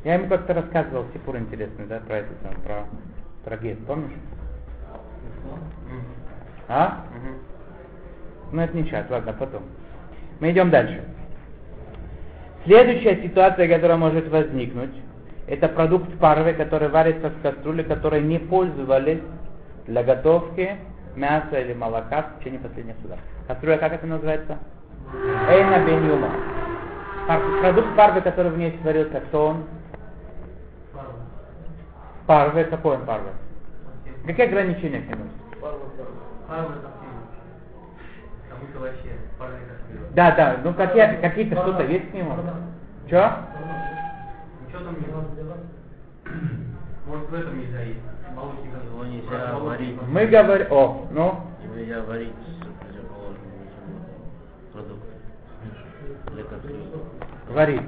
Я 0.05 0.15
ему 0.15 0.29
как-то 0.29 0.53
рассказывал 0.55 1.07
сипур 1.13 1.37
интересный, 1.39 1.87
да, 1.87 2.01
про 2.01 2.19
это, 2.19 2.35
там, 2.43 2.55
про, 2.63 2.85
про 3.45 3.57
гет, 3.57 3.79
помнишь? 3.87 4.13
А? 6.69 7.05
Ну 8.53 8.61
это 8.63 8.77
не 8.77 8.85
сейчас, 8.85 9.09
ладно, 9.11 9.33
потом. 9.33 9.63
Мы 10.41 10.51
идем 10.53 10.71
дальше. 10.71 11.03
Следующая 12.65 13.23
ситуация, 13.23 13.69
которая 13.69 13.97
может 13.99 14.29
возникнуть, 14.31 14.95
это 15.47 15.69
продукт 15.69 16.11
парвы, 16.19 16.55
который 16.55 16.89
варится 16.89 17.29
в 17.29 17.43
кастрюле, 17.43 17.85
которой 17.85 18.23
не 18.23 18.39
пользовались 18.39 19.21
для 19.87 20.03
готовки 20.03 20.77
мяса 21.15 21.61
или 21.61 21.75
молока 21.75 22.23
в 22.23 22.39
течение 22.39 22.61
последних 22.61 22.95
судов. 23.03 23.19
Кастрюля, 23.47 23.77
как 23.79 23.93
это 23.93 24.07
называется? 24.07 24.59
Эйна 25.51 25.85
бен 25.85 26.09
юма. 26.09 26.31
Пар- 27.29 27.43
Продукт 27.61 27.95
парвы, 27.97 28.21
который 28.23 28.51
в 28.53 28.59
ней 28.59 28.79
сварился, 28.83 29.21
кто 29.21 29.49
он? 29.49 29.65
Парвы, 32.27 32.65
какой 32.65 32.97
он 32.97 33.05
парвы? 33.05 33.29
Какие 34.27 34.47
ограничения 34.47 35.01
к 35.01 35.09
нему? 35.11 35.25
Пару 35.61 35.77
это 36.73 36.89
Как 38.73 38.81
вообще 38.83 39.11
парный. 39.39 39.59
Да, 40.15 40.31
да, 40.33 40.57
ну 40.63 40.75
какие, 40.75 41.21
какие-то 41.21 41.57
что-то 41.57 41.83
есть 41.85 42.11
к 42.11 42.15
нему? 42.15 42.35
Че? 43.09 43.33
Ничего 44.67 44.85
там 44.85 44.95
не 44.95 45.07
Может 47.07 47.29
в 47.29 47.35
этом 47.35 47.59
нельзя 47.59 47.81
есть. 47.83 48.01
Молочный 48.35 48.71
Его 48.91 49.05
нельзя 49.05 49.59
варить. 49.59 50.03
Мы 50.09 50.27
говорим, 50.27 50.67
о, 50.71 51.07
ну, 51.13 51.41
Его 51.63 51.75
нельзя 51.77 52.03
варить 52.03 52.33
с 52.49 52.65
противоположным 52.81 53.51
продуктом. 54.73 55.11
Варить. 57.51 57.83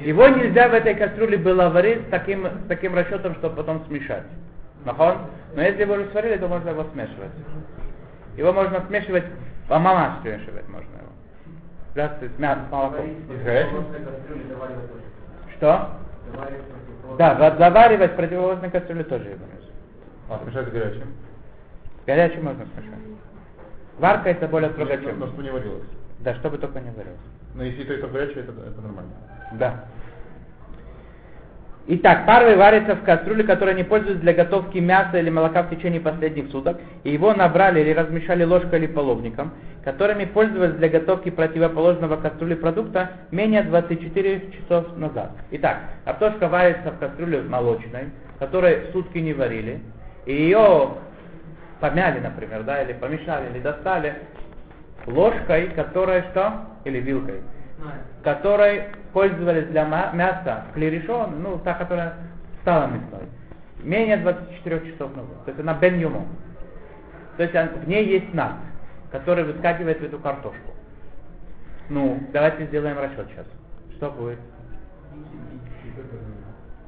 Его 0.00 0.28
нельзя 0.28 0.68
в 0.68 0.74
этой 0.74 0.94
кастрюле 0.94 1.38
было 1.38 1.68
варить 1.68 2.06
с 2.06 2.10
таким, 2.10 2.46
с 2.46 2.66
таким 2.68 2.94
расчетом, 2.94 3.34
чтобы 3.36 3.56
потом 3.56 3.84
смешать. 3.86 4.24
Нахон? 4.84 5.18
Но 5.54 5.62
если 5.62 5.82
его 5.82 5.94
уже 5.94 6.10
сварили, 6.10 6.38
то 6.38 6.48
можно 6.48 6.70
его 6.70 6.84
смешивать. 6.92 7.30
Его 8.36 8.52
можно 8.52 8.84
смешивать, 8.88 9.24
мамаш 9.78 10.20
смешивать 10.22 10.68
можно 10.68 10.96
его. 10.96 11.12
Да, 11.94 12.18
с 12.20 12.38
мясом, 12.38 12.66
с 12.68 12.72
молоком. 12.72 13.06
Горячим? 13.44 13.84
тоже. 13.84 14.82
Что? 15.56 15.88
Да, 17.18 17.34
ва- 17.34 17.56
заваривать 17.58 18.12
в 18.12 18.16
противовозной 18.16 18.70
кастрюле 18.70 19.04
тоже 19.04 19.30
его 19.30 19.44
нельзя. 19.46 19.72
А 20.30 20.38
смешать 20.42 20.68
с 20.68 20.70
горячим? 20.70 21.14
Горячий 22.06 22.40
можно 22.40 22.64
смешать. 22.64 22.98
Варка 23.98 24.30
это 24.30 24.48
более 24.48 24.70
строго, 24.70 24.96
чем... 24.96 25.20
но 25.20 25.26
чтобы 25.26 25.42
не 25.42 25.50
варилось. 25.50 25.84
Да, 26.20 26.34
чтобы 26.36 26.58
только 26.58 26.80
не 26.80 26.90
варилось. 26.90 27.18
Но 27.54 27.62
если 27.64 27.82
и 27.82 27.86
то, 27.86 27.92
и 27.92 28.00
то 28.00 28.08
горячее, 28.08 28.44
это, 28.44 28.52
это 28.52 28.80
нормально. 28.80 29.12
Да. 29.52 29.84
Итак, 31.84 32.26
парвы 32.26 32.56
варится 32.56 32.94
в 32.94 33.02
кастрюле, 33.02 33.42
которая 33.42 33.74
не 33.74 33.82
пользуется 33.82 34.20
для 34.20 34.32
готовки 34.32 34.78
мяса 34.78 35.18
или 35.18 35.30
молока 35.30 35.64
в 35.64 35.70
течение 35.70 36.00
последних 36.00 36.48
суток, 36.50 36.78
и 37.02 37.10
его 37.10 37.34
набрали 37.34 37.80
или 37.80 37.92
размешали 37.92 38.44
ложкой 38.44 38.78
или 38.78 38.86
половником, 38.86 39.52
которыми 39.84 40.24
пользовались 40.26 40.76
для 40.76 40.88
готовки 40.88 41.30
противоположного 41.30 42.16
кастрюле 42.18 42.54
продукта 42.54 43.10
менее 43.32 43.64
24 43.64 44.52
часов 44.52 44.96
назад. 44.96 45.32
Итак, 45.50 45.78
картошка 46.04 46.48
варится 46.48 46.92
в 46.92 46.98
кастрюле 46.98 47.42
молочной, 47.42 48.10
которой 48.38 48.86
сутки 48.92 49.18
не 49.18 49.32
варили, 49.32 49.80
и 50.24 50.34
ее 50.34 50.90
помяли, 51.80 52.20
например, 52.20 52.62
да, 52.62 52.80
или 52.80 52.92
помешали, 52.92 53.50
или 53.50 53.58
достали 53.58 54.14
ложкой, 55.06 55.70
которая 55.74 56.26
что? 56.30 56.52
Или 56.84 57.00
вилкой. 57.00 57.40
Которой 58.22 58.84
пользовались 59.12 59.66
для 59.68 59.84
мяса 59.84 60.64
клерешон, 60.74 61.42
ну, 61.42 61.58
та, 61.58 61.74
которая 61.74 62.14
стала 62.62 62.86
мясной, 62.86 63.28
менее 63.82 64.18
24 64.18 64.92
часов 64.92 65.14
назад. 65.16 65.44
То 65.44 65.50
есть 65.50 65.60
она 65.60 65.74
бен 65.74 65.98
юмо. 65.98 66.24
То 67.36 67.42
есть 67.42 67.54
в 67.54 67.88
ней 67.88 68.06
есть 68.06 68.32
над, 68.34 68.52
который 69.10 69.44
выскакивает 69.44 70.00
в 70.00 70.04
эту 70.04 70.18
картошку. 70.18 70.72
Ну, 71.88 72.20
давайте 72.32 72.66
сделаем 72.66 72.98
расчет 72.98 73.26
сейчас. 73.32 73.46
Что 73.96 74.10
будет? 74.10 74.38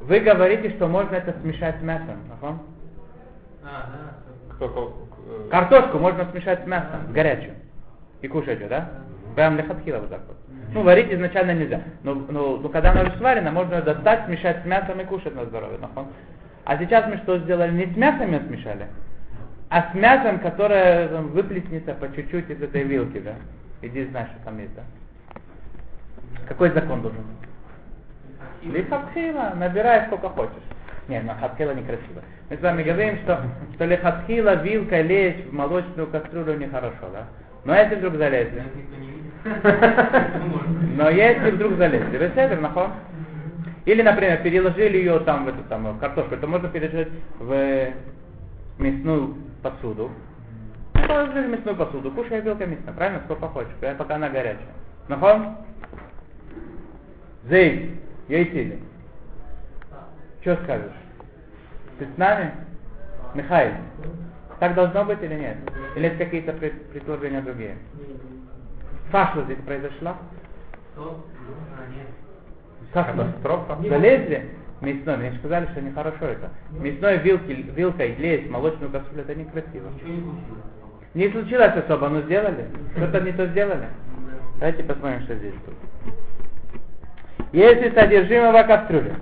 Вы 0.01 0.20
говорите, 0.20 0.70
что 0.77 0.87
можно 0.87 1.16
это 1.16 1.35
смешать 1.40 1.79
с 1.79 1.83
мясом. 1.83 2.18
Ага. 2.40 2.59
А, 3.64 4.14
э, 4.61 5.51
Картошку 5.51 5.99
можно 5.99 6.31
смешать 6.31 6.62
с 6.62 6.66
мясом, 6.66 7.09
с 7.09 7.12
горячим. 7.12 7.55
И 8.20 8.29
кушать 8.29 8.61
ее, 8.61 8.68
да? 8.68 8.90
Прям 9.35 9.57
лехатхила 9.57 9.99
вот 9.99 10.11
так 10.11 10.20
вот. 10.27 10.37
Ну, 10.72 10.83
варить 10.83 11.12
изначально 11.12 11.53
нельзя. 11.53 11.83
Но, 12.03 12.14
но, 12.14 12.57
но 12.57 12.68
когда 12.68 12.92
она 12.92 13.03
уже 13.03 13.16
сварена, 13.18 13.50
можно 13.50 13.74
ее 13.74 13.83
достать, 13.83 14.27
смешать 14.27 14.62
с 14.62 14.64
мясом 14.64 15.00
и 15.00 15.05
кушать 15.05 15.35
на 15.35 15.44
здоровье. 15.44 15.79
нахон. 15.79 16.07
А 16.64 16.79
сейчас 16.79 17.07
мы 17.09 17.18
что 17.18 17.38
сделали? 17.38 17.72
Не 17.72 17.92
с 17.92 17.96
мясом 17.96 18.33
ее 18.33 18.40
смешали, 18.40 18.87
а 19.68 19.90
с 19.90 19.94
мясом, 19.94 20.38
которое 20.38 21.09
там, 21.09 21.29
выплеснется 21.29 21.94
по 21.94 22.11
чуть-чуть 22.14 22.48
из 22.48 22.62
этой 22.62 22.85
вилки, 22.85 23.20
да? 23.20 23.35
Иди 23.83 24.05
знаешь, 24.07 24.29
что 24.31 24.44
там 24.44 24.59
есть, 24.59 24.74
да? 24.74 24.83
Какой 26.48 26.70
закон 26.70 27.03
должен? 27.03 27.20
Лихатхила, 28.62 29.53
набирай 29.57 30.07
сколько 30.07 30.31
хочешь. 30.31 30.62
Не, 31.09 31.20
на 31.20 31.35
хатхила 31.35 31.72
некрасиво. 31.72 32.22
Мы 32.48 32.57
с 32.57 32.61
вами 32.61 32.83
говорим, 32.83 33.18
что, 33.18 33.42
что 33.74 33.85
лихатхила 33.85 34.62
вилкой 34.62 35.03
лезть 35.03 35.46
в 35.48 35.53
молочную 35.53 36.07
кастрюлю 36.09 36.57
нехорошо, 36.57 37.11
да? 37.12 37.27
Но 37.64 37.74
если 37.74 37.96
вдруг 37.96 38.14
залезли, 38.14 38.62
Видит. 39.44 39.62
Ну, 39.64 40.61
но 40.96 41.11
если 41.11 41.50
вдруг 41.50 41.74
залезли, 41.74 42.16
вы 42.16 42.28
седер, 42.30 42.61
нахон? 42.61 42.90
Или, 43.85 44.02
например, 44.02 44.42
переложили 44.42 44.96
ее 44.96 45.18
там 45.20 45.44
в 45.44 45.48
эту 45.48 45.68
самую 45.68 45.98
картошку, 45.98 46.37
то 46.37 46.46
можно 46.46 46.68
переложить 46.68 47.09
в 47.38 47.92
мясную 48.78 49.37
посуду. 49.62 50.11
Ну, 50.94 51.07
положили 51.07 51.46
мясную 51.48 51.76
посуду, 51.76 52.11
кушай 52.11 52.40
вилкой 52.40 52.68
мясной, 52.68 52.94
правильно? 52.94 53.20
Сколько 53.24 53.48
хочешь, 53.48 53.72
пока 53.98 54.14
она 54.14 54.30
горячая. 54.30 54.72
Нахон? 55.09 55.57
Зейд, 57.48 57.90
Йойтили. 58.28 58.78
Что 60.40 60.57
скажешь? 60.64 60.92
Ты 61.98 62.07
с 62.07 62.18
нами? 62.18 62.52
Михаил, 63.35 63.74
так 64.61 64.74
должно 64.74 65.04
быть 65.04 65.20
или 65.22 65.35
нет? 65.35 65.57
Или 65.96 66.07
это 66.09 66.18
какие-то 66.24 66.52
пред- 66.52 66.88
предложения 66.90 67.40
другие? 67.40 67.76
Фашла 69.14 69.44
здесь 69.44 69.59
произошла? 69.64 70.16
А, 70.96 71.14
нет. 71.88 72.09
Катастрофа. 72.92 73.79
Залезли 73.88 74.50
мясной, 74.81 75.16
мне 75.18 75.33
сказали, 75.38 75.66
что 75.66 75.83
нехорошо 75.83 76.24
это. 76.24 76.50
Мясной 76.72 77.18
вилки, 77.18 77.64
вилкой 77.77 78.16
лезть 78.16 78.48
в 78.48 78.50
молочную 78.50 78.90
кастрюлю, 78.90 79.22
это 79.22 79.37
некрасиво. 79.37 79.88
Не 81.14 81.29
случилось. 81.29 81.77
Особо, 81.77 82.09
но 82.09 82.22
сделали. 82.22 82.66
Что-то 82.96 83.20
не 83.20 83.31
то 83.31 83.46
сделали. 83.46 83.87
Давайте 84.59 84.83
посмотрим, 84.83 85.22
что 85.22 85.37
здесь 85.37 85.55
тут. 85.64 85.74
Если 87.53 87.90
содержимого 87.90 88.64
кастрюли 88.64 89.14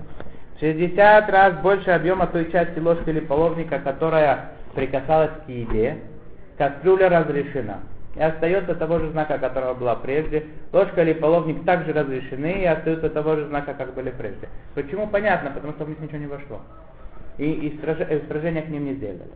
в 0.57 0.61
60 0.61 1.29
раз 1.29 1.55
больше 1.61 1.91
объема 1.91 2.29
той 2.29 2.51
части 2.51 2.79
ложки 2.79 3.11
или 3.11 3.21
половника, 3.21 3.79
которая 3.79 4.53
прикасалась 4.75 5.33
к 5.45 5.51
еде, 5.51 5.99
кастрюля 6.57 7.11
разрешена. 7.11 7.81
И 8.15 8.21
остается 8.21 8.75
того 8.75 8.99
же 8.99 9.11
знака, 9.11 9.39
которого 9.39 9.75
была 9.75 9.97
прежде. 9.97 10.47
Ложка 10.73 11.03
или 11.03 11.15
половник 11.15 11.65
также 11.65 11.93
разрешены 11.93 12.63
и 12.63 12.65
остаются 12.67 13.09
того 13.09 13.37
же 13.37 13.47
знака, 13.47 13.73
как 13.75 13.95
были 13.95 14.11
прежде. 14.11 14.49
Почему? 14.75 15.07
Понятно, 15.07 15.51
потому 15.51 15.73
что 15.73 15.85
в 15.85 15.89
них 15.89 15.99
ничего 16.01 16.19
не 16.19 16.27
вошло. 16.27 16.61
И, 17.39 17.51
и 17.51 17.79
страж- 17.79 18.07
э, 18.07 18.21
сражения 18.29 18.63
к 18.63 18.69
ним 18.69 18.85
не 18.85 18.95
сделали. 18.95 19.33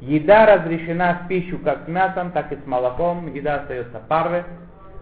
Еда 0.00 0.46
разрешена 0.46 1.20
в 1.22 1.28
пищу 1.28 1.58
как 1.58 1.84
с 1.84 1.88
мясом, 1.88 2.32
так 2.32 2.50
и 2.52 2.56
с 2.56 2.66
молоком. 2.66 3.32
Еда 3.32 3.56
остается 3.56 4.00
парвы. 4.08 4.44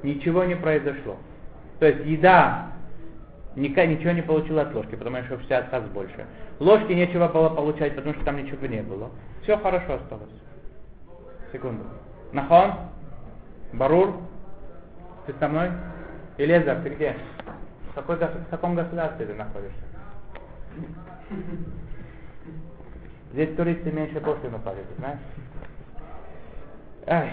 Ничего 0.02 0.44
не 0.44 0.56
произошло. 0.56 1.16
То 1.78 1.86
есть 1.86 2.04
еда 2.04 2.72
ничего 3.56 4.12
не 4.12 4.22
получила 4.22 4.62
от 4.62 4.74
ложки, 4.74 4.96
потому 4.96 5.16
что 5.24 5.36
в 5.36 5.40
60 5.40 5.72
раз 5.72 5.84
больше. 5.84 6.26
Ложки 6.60 6.92
нечего 6.92 7.28
было 7.28 7.48
получать, 7.48 7.94
потому 7.96 8.14
что 8.14 8.24
там 8.24 8.36
ничего 8.36 8.66
не 8.66 8.82
было. 8.82 9.10
Все 9.42 9.56
хорошо 9.56 9.94
осталось. 9.94 10.30
Секунду. 11.52 11.84
Нахон? 12.32 12.72
Барур? 13.72 14.14
Ты 15.26 15.34
со 15.38 15.48
мной? 15.48 15.70
Элезар, 16.38 16.80
ты 16.82 16.90
где? 16.90 17.16
В, 17.90 17.94
какой, 17.94 18.16
в 18.16 18.50
каком 18.50 18.74
государстве 18.74 19.26
ты 19.26 19.34
находишься? 19.34 19.76
Здесь 23.32 23.54
туристы 23.56 23.92
меньше 23.92 24.20
пошлину 24.20 24.58
платят, 24.60 24.84
знаешь? 24.98 25.18
Ай. 27.06 27.30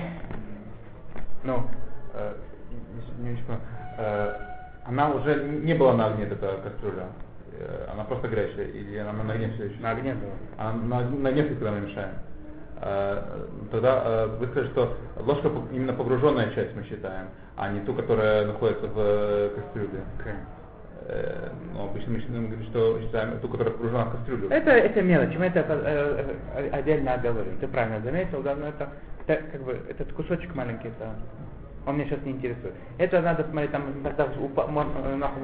Ну, 1.44 1.64
э, 2.14 2.36
не, 3.20 3.30
не. 3.30 3.38
Э, 3.98 4.34
она 4.86 5.12
уже 5.12 5.44
не 5.44 5.74
была 5.74 5.94
на 5.94 6.08
огне, 6.08 6.26
эта 6.26 6.60
кастрюля. 6.64 7.08
Э, 7.54 7.88
она 7.94 8.04
просто 8.04 8.28
горячая, 8.28 8.68
или 8.68 8.98
она 8.98 9.24
на 9.24 9.34
огне 9.34 9.52
все 9.54 9.66
еще? 9.66 9.80
На 9.82 9.92
огне 9.92 10.14
было. 10.14 10.34
А 10.58 10.74
на, 10.74 11.02
на 11.10 11.30
огне, 11.30 11.44
когда 11.44 11.72
мы 11.72 11.82
мешаем. 11.82 12.16
Э, 12.86 13.20
тогда 13.72 14.02
э, 14.06 14.28
вы 14.40 14.46
скажете, 14.48 14.72
что 14.74 14.94
ложка 15.26 15.50
именно 15.72 15.94
погруженная 15.94 16.52
часть 16.52 16.76
мы 16.76 16.84
считаем, 16.84 17.30
а 17.58 17.70
не 17.70 17.80
ту, 17.80 17.96
которая 17.96 18.46
находится 18.46 18.86
в 18.86 18.94
э, 18.96 19.50
кастрюле. 19.56 20.04
Э, 21.08 21.50
ну, 21.74 21.86
обычно 21.86 22.14
мы 22.14 22.48
говорим, 22.48 22.64
что 22.70 23.00
считаем 23.02 23.40
ту, 23.40 23.50
которая 23.50 23.74
погружена 23.74 24.06
в 24.06 24.12
кастрюлю. 24.12 24.50
Это, 24.52 24.70
это 24.70 25.02
мелочь, 25.02 25.36
мы 25.36 25.48
это 25.48 25.66
э, 25.68 26.70
отдельно 26.72 27.16
оговорим. 27.16 27.58
Ты 27.58 27.68
правильно 27.68 28.02
заметил, 28.02 28.44
да, 28.44 28.56
но 28.56 28.68
это, 28.68 28.90
это 29.26 29.42
как 29.52 29.64
бы 29.64 29.80
этот 29.90 30.14
кусочек 30.14 30.54
маленький, 30.54 30.90
это, 30.90 31.10
он 31.88 31.96
меня 31.96 32.08
сейчас 32.08 32.24
не 32.24 32.34
интересует. 32.34 32.76
Это 33.00 33.20
надо 33.20 33.46
смотреть, 33.50 33.72
там 33.72 33.82
нахуй. 35.18 35.42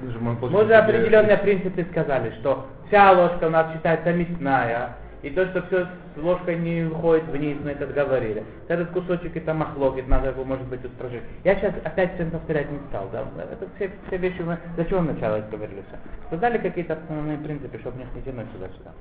Ну, 0.00 0.10
же 0.10 0.18
мы 0.18 0.64
уже 0.64 0.74
определенные 0.74 1.38
принципы 1.38 1.86
сказали, 1.92 2.32
что 2.40 2.66
вся 2.88 3.12
ложка 3.12 3.44
у 3.44 3.50
нас 3.50 3.72
считается 3.74 4.12
мясная, 4.12 4.96
и 5.22 5.30
то, 5.30 5.46
что 5.48 5.62
все 5.66 5.84
с 5.84 6.22
ложкой 6.22 6.58
не 6.58 6.84
уходит 6.84 7.24
вниз, 7.28 7.58
мы 7.62 7.72
это 7.72 7.86
говорили. 7.86 8.42
Этот 8.68 8.90
кусочек 8.90 9.36
это 9.36 9.52
махлокит, 9.52 10.08
надо 10.08 10.28
его, 10.28 10.44
может 10.44 10.66
быть, 10.66 10.84
устражить. 10.84 11.22
Я 11.44 11.56
сейчас 11.56 11.74
опять 11.84 12.14
всем 12.14 12.30
повторять 12.30 12.70
не 12.70 12.78
стал, 12.88 13.08
да. 13.12 13.24
Это 13.38 13.66
все, 13.76 13.90
все 14.06 14.16
вещи 14.16 14.40
мы... 14.40 14.58
Зачем 14.76 15.06
вначале 15.06 15.40
это 15.40 15.56
говорили 15.56 15.82
все? 15.88 15.98
Сказали 16.28 16.58
какие-то 16.58 16.94
основные 16.94 17.36
принципы, 17.38 17.78
чтобы 17.78 17.98
них 17.98 18.08
не 18.14 18.22
тянуть 18.22 18.46
сюда-сюда. 18.52 18.92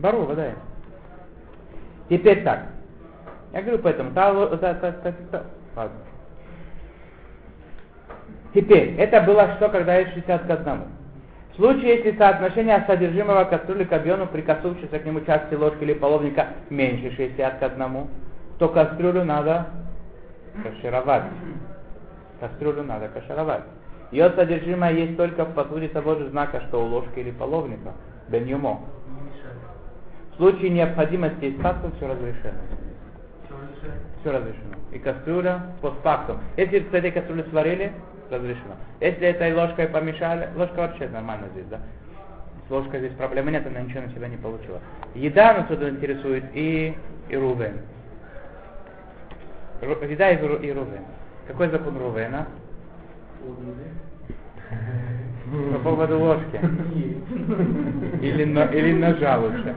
Бару, 0.00 0.22
вода. 0.24 0.50
Теперь 2.08 2.42
так. 2.42 2.66
Я 3.52 3.62
говорю 3.62 3.78
поэтому, 3.78 4.10
та, 4.12 4.32
та, 4.56 4.74
та, 4.74 4.92
та, 4.92 5.12
та- 5.30 5.44
ладно. 5.76 5.98
Теперь, 8.52 8.94
это 8.98 9.20
было 9.20 9.54
что, 9.56 9.68
когда 9.68 9.96
есть 9.96 10.12
60 10.14 10.42
к 10.46 10.50
1. 10.50 10.82
В 11.58 11.60
случае, 11.60 11.96
если 11.96 12.16
соотношение 12.16 12.84
содержимого 12.86 13.42
кастрюли 13.42 13.82
к 13.82 13.92
объему 13.92 14.28
прикоснувшейся 14.28 15.00
к 15.00 15.04
нему 15.04 15.22
части 15.22 15.54
ложки 15.54 15.82
или 15.82 15.92
половника 15.92 16.50
меньше 16.70 17.10
60 17.16 17.58
к 17.58 17.62
1, 17.64 18.06
то 18.60 18.68
кастрюлю 18.68 19.24
надо 19.24 19.66
кашировать. 20.62 21.24
Кастрюлю 22.38 22.84
надо 22.84 23.08
кашировать. 23.08 23.64
Ее 24.12 24.30
содержимое 24.30 24.92
есть 24.92 25.16
только 25.16 25.44
в 25.44 25.52
посуде 25.54 25.88
того 25.88 26.14
же 26.14 26.28
знака, 26.28 26.62
что 26.68 26.80
у 26.80 26.86
ложки 26.86 27.18
или 27.18 27.32
половника. 27.32 27.92
Мешает. 29.08 29.58
В 30.34 30.36
случае 30.36 30.70
необходимости 30.70 31.50
исправки 31.50 31.90
все 31.96 32.06
разрешено. 32.06 32.60
Все 34.20 34.32
разрешено. 34.32 34.74
И 34.92 34.98
кастрюля 34.98 35.62
постфактум. 35.80 36.38
Если 36.56 36.80
с 36.80 36.92
этой 36.92 37.10
кастрюли 37.10 37.44
сварили, 37.50 37.92
разрешено. 38.30 38.76
Если 39.00 39.26
этой 39.26 39.54
ложкой 39.54 39.88
помешали, 39.88 40.48
ложка 40.56 40.76
вообще 40.78 41.08
нормально 41.08 41.48
здесь, 41.52 41.66
да? 41.66 41.80
С 42.66 42.70
ложкой 42.70 43.00
здесь 43.00 43.12
проблемы 43.14 43.50
нет, 43.50 43.66
она 43.66 43.80
ничего 43.80 44.02
на 44.02 44.08
себя 44.10 44.28
не 44.28 44.36
получила. 44.36 44.80
Еда 45.14 45.54
нас 45.54 45.68
тут 45.68 45.82
интересует 45.82 46.44
и, 46.52 46.94
и 47.28 47.36
Рувен. 47.36 47.80
Ру- 49.80 50.10
еда 50.10 50.30
и, 50.30 50.36
и 50.36 50.72
Рувен. 50.72 51.04
Какой 51.46 51.68
закон 51.68 51.96
Рувена? 51.96 52.46
По 55.72 55.78
поводу 55.78 56.18
ложки. 56.18 56.60
Или, 58.20 58.44
но- 58.44 58.66
или 58.66 58.92
ножа 58.92 59.38
лучше. 59.38 59.74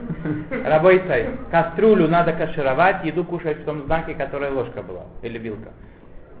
Рабойцай, 0.64 1.30
кастрюлю 1.50 2.08
надо 2.08 2.32
кашировать, 2.32 3.04
еду 3.04 3.24
кушать 3.24 3.58
в 3.60 3.64
том 3.64 3.84
знаке, 3.86 4.14
которая 4.14 4.50
ложка 4.52 4.82
была, 4.82 5.04
или 5.22 5.38
вилка. 5.38 5.70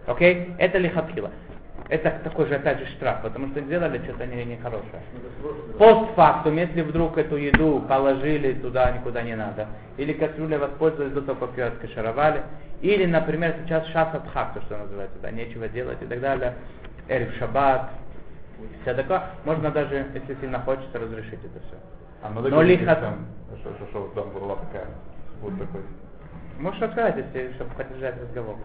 Окей? 0.06 0.50
Это 0.58 0.78
лихатхила. 0.78 1.30
Это 1.88 2.10
такой 2.24 2.46
же, 2.46 2.54
опять 2.54 2.78
же, 2.78 2.86
штраф, 2.86 3.22
потому 3.22 3.48
что 3.48 3.60
сделали 3.60 3.98
что-то 4.04 4.26
не- 4.26 4.44
нехорошее. 4.44 5.02
Постфактум, 5.78 6.56
если 6.56 6.82
вдруг 6.82 7.18
эту 7.18 7.36
еду 7.36 7.84
положили 7.88 8.54
туда, 8.54 8.90
никуда 8.92 9.22
не 9.22 9.36
надо, 9.36 9.66
или 9.98 10.12
кастрюля 10.12 10.58
воспользовались 10.58 11.12
до 11.12 11.22
того, 11.22 11.46
как 11.46 11.58
ее 11.58 11.64
откашировали, 11.66 12.42
или, 12.80 13.04
например, 13.04 13.56
сейчас 13.64 13.86
шасат 13.88 14.22
хак, 14.32 14.54
то, 14.54 14.62
что 14.62 14.78
называется, 14.78 15.16
да, 15.22 15.30
нечего 15.30 15.68
делать 15.68 15.98
и 16.02 16.06
так 16.06 16.20
далее, 16.20 16.54
эриф 17.08 17.34
шаббат, 17.38 17.90
такое, 18.84 19.22
можно 19.44 19.70
даже, 19.70 20.06
если 20.14 20.36
сильно 20.40 20.58
хочется, 20.60 20.98
разрешить 20.98 21.40
это 21.44 21.60
все. 21.66 21.76
А 22.22 22.30
надо 22.30 22.48
Но 22.50 22.62
лихо- 22.62 23.14
что, 23.60 23.74
что, 23.74 23.86
что 23.90 24.12
там 24.14 24.30
была 24.30 24.56
такая, 24.56 24.86
вот 25.40 25.58
такой. 25.58 25.80
Можешь 26.58 26.80
рассказать, 26.80 27.16
если, 27.16 27.52
чтобы 27.54 27.70
поддержать 27.74 28.14
разговор. 28.20 28.56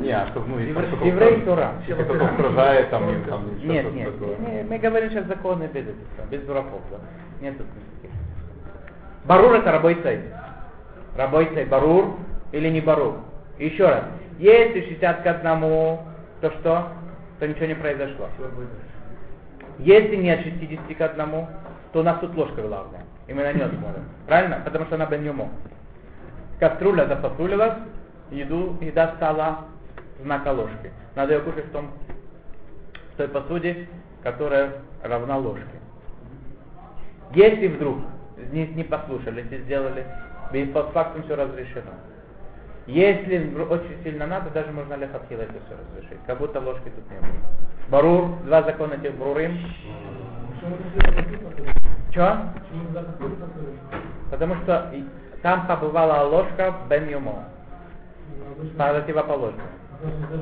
Не, 0.00 0.10
а 0.12 0.26
что, 0.28 0.40
ну, 0.40 0.58
если 0.58 1.06
еврей 1.06 1.42
Тора. 1.42 1.72
Если 1.86 2.02
кто-то 2.02 2.24
устражает, 2.24 2.90
там, 2.90 3.10
или 3.10 3.20
там, 3.24 3.56
еще 3.56 3.66
Нет, 3.66 3.92
нет, 3.92 4.12
такое. 4.12 4.36
не- 4.38 4.62
мы 4.62 4.78
говорим 4.78 5.10
сейчас 5.10 5.26
законы 5.26 5.64
без 5.64 5.82
этого, 5.82 6.26
без 6.30 6.42
дураков, 6.42 6.80
да. 6.90 6.98
Нет 7.40 7.58
тут 7.58 7.66
никаких. 7.66 8.16
Барур 9.24 9.52
это 9.54 9.72
рабой 9.72 9.96
цей. 10.02 10.20
Рабой 11.16 11.50
цей, 11.54 11.64
барур 11.66 12.16
или 12.52 12.68
не 12.68 12.80
барур. 12.80 13.16
Еще 13.58 13.86
раз, 13.86 14.04
если 14.38 14.82
60 14.82 15.22
к 15.22 15.26
одному, 15.26 16.02
то 16.40 16.50
что? 16.52 16.88
То 17.40 17.48
ничего 17.48 17.66
не 17.66 17.74
произошло. 17.74 18.28
Если 19.78 20.16
нет 20.16 20.40
60 20.40 20.96
к 20.96 21.00
одному, 21.00 21.48
то 21.92 22.00
у 22.00 22.02
нас 22.02 22.18
тут 22.20 22.34
ложка 22.36 22.62
главная. 22.62 23.04
И 23.26 23.32
мы 23.32 23.42
на 23.42 23.52
нее 23.52 23.68
смотрим. 23.68 24.04
Правильно? 24.26 24.60
Потому 24.64 24.84
что 24.86 24.96
она 24.96 25.06
беньюмо. 25.06 25.48
Кастрюля 26.60 27.06
запасулилась, 27.06 27.74
еду, 28.30 28.76
еда 28.80 29.14
стала 29.16 29.64
знака 30.22 30.52
ложки. 30.52 30.92
Надо 31.14 31.34
ее 31.34 31.40
кушать 31.40 31.66
в, 31.66 31.70
том, 31.70 31.90
в 33.12 33.16
той 33.16 33.28
посуде, 33.28 33.88
которая 34.22 34.72
равна 35.02 35.36
ложке. 35.38 35.80
Если 37.34 37.68
вдруг 37.68 37.98
не, 38.52 38.66
не 38.68 38.84
послушались 38.84 39.50
и 39.50 39.58
сделали, 39.58 40.06
без 40.52 40.70
постфактум 40.70 41.22
все 41.24 41.34
разрешено. 41.34 41.92
Если 42.86 43.54
очень 43.62 44.02
сильно 44.02 44.26
надо, 44.26 44.50
даже 44.50 44.70
можно 44.70 44.94
лехатхила 44.94 45.40
это 45.42 45.54
все 45.66 45.74
разрешить. 45.74 46.18
Как 46.26 46.38
будто 46.38 46.60
ложки 46.60 46.90
тут 46.90 47.10
не 47.10 47.18
было. 47.18 47.38
Барур, 47.88 48.28
два 48.44 48.62
закона 48.62 48.94
этих 48.94 49.14
брурим. 49.16 49.58
Че? 52.12 52.38
Потому 54.30 54.54
что 54.62 54.92
Там 55.44 55.66
побывала 55.66 56.24
ложка 56.28 56.74
Бен 56.88 57.08
Юмо. 57.08 57.44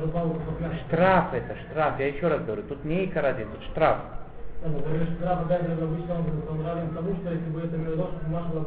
Упал 0.05 0.29
кусок 0.29 0.59
Штраф 0.87 1.33
это, 1.33 1.55
штраф. 1.69 1.99
Я 1.99 2.07
еще 2.07 2.27
раз 2.27 2.41
говорю, 2.43 2.63
тут 2.63 2.85
не 2.85 3.05
икоради, 3.05 3.43
тут 3.43 3.63
штраф. 3.71 3.97
Да, 4.63 4.69
но 4.69 4.79
штраф 4.79 5.39
обычно 5.41 6.15
он, 6.15 6.25
он 6.49 6.65
равен 6.65 6.93
тому, 6.93 7.15
что 7.15 7.33
если 7.33 7.49
бы 7.49 7.61
это 7.61 7.75
ложка 7.99 8.25
бумага 8.25 8.47
была. 8.49 8.65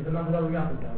Это 0.00 0.10
нам 0.10 0.26
была 0.26 0.40
бы 0.42 0.50
мясо, 0.50 0.72
да. 0.80 0.88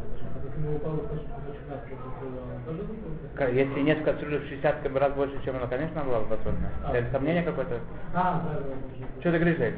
Если 3.51 3.75
бы 3.75 3.81
нет 3.81 3.99
в 3.99 4.05
кастрюле 4.05 4.39
в 4.39 4.49
60 4.49 4.97
раз 4.97 5.13
больше, 5.15 5.43
чем 5.45 5.57
оно, 5.57 5.67
конечно, 5.67 6.05
было 6.05 6.21
бы 6.21 6.27
подсольно. 6.27 6.71
А. 6.85 6.95
Это 6.95 7.11
сомнение 7.11 7.43
какое-то? 7.43 7.81
А, 8.15 8.43
да, 8.45 8.55
да, 8.55 8.61
да. 8.61 9.21
Что 9.21 9.33
ты 9.33 9.39
говоришь, 9.39 9.59
Жек? 9.59 9.75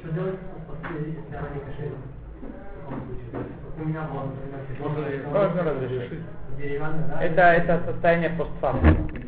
Что 0.00 0.12
делать 0.12 0.38
если 0.96 1.36
она 1.36 1.48
не 1.50 1.60
есть, 1.84 1.94
У 3.76 3.84
меня 3.84 4.02
например, 4.12 4.58
можно 4.80 5.02
Можно 5.32 5.62
разрешить. 5.64 6.20
Это, 7.20 7.42
это 7.42 7.92
состояние 7.92 8.30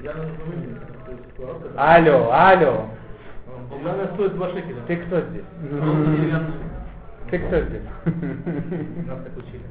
да? 0.03 0.15
Алло, 1.77 2.31
алло. 2.33 2.87
Деревянная 3.71 4.09
стоит 4.15 4.35
2 4.35 4.49
шекеля. 4.51 4.81
Ты 4.87 4.97
кто 4.97 5.21
здесь? 5.21 5.45
Ты 7.31 7.39
кто 7.39 7.61
здесь? 7.61 7.83
Нас 9.07 9.19
так 9.23 9.37
учили. 9.37 9.63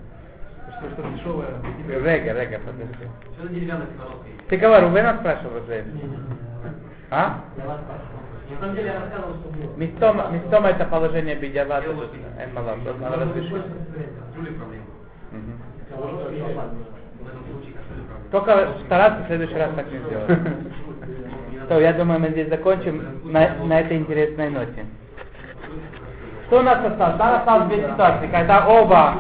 Что 0.80 0.90
что 0.92 1.12
дешевое. 1.12 1.48
Рега, 1.88 2.40
Рега, 2.40 2.60
подожди. 2.60 3.06
Что 3.36 3.48
за 3.48 3.54
деревянная 3.54 3.88
коробка 3.98 4.28
есть? 4.30 4.48
Ты 4.48 4.58
кого, 4.58 4.80
Рубена 4.80 5.18
спрашивал 5.20 5.62
уже? 5.62 5.84
А? 7.12 7.42
Я 7.58 7.66
вас 7.66 7.82
спрашивал. 7.82 8.20
На 8.50 8.60
самом 8.60 8.76
деле 8.76 8.88
я 8.88 9.00
рассказывал, 9.02 9.36
что 9.36 9.50
было. 9.50 9.78
Местом, 9.78 10.34
местом 10.34 10.66
это 10.66 10.86
положение 10.86 11.36
бедявата, 11.36 11.86
Эммала, 11.86 12.78
случае 13.50 14.08
кастрюли 14.18 14.56
проблема. 14.56 14.86
Только 18.32 18.74
стараться 18.86 19.24
в 19.24 19.28
следующий 19.28 19.56
раз 19.56 19.72
так 19.76 19.92
не 19.92 20.00
сделать. 20.00 20.40
То, 21.68 21.80
я 21.80 21.94
думаю, 21.94 22.20
мы 22.20 22.30
здесь 22.30 22.50
закончим 22.50 23.04
на, 23.26 23.56
на 23.56 23.82
этой 23.82 23.98
интересной 23.98 24.50
ноте. 24.50 24.86
Что 26.50 26.62
у 26.62 26.64
нас 26.64 26.84
осталось? 26.84 27.20
Нас 27.20 27.40
осталось 27.42 27.68
две 27.68 27.88
ситуации, 27.88 28.28
когда 28.28 28.68
оба 28.68 29.20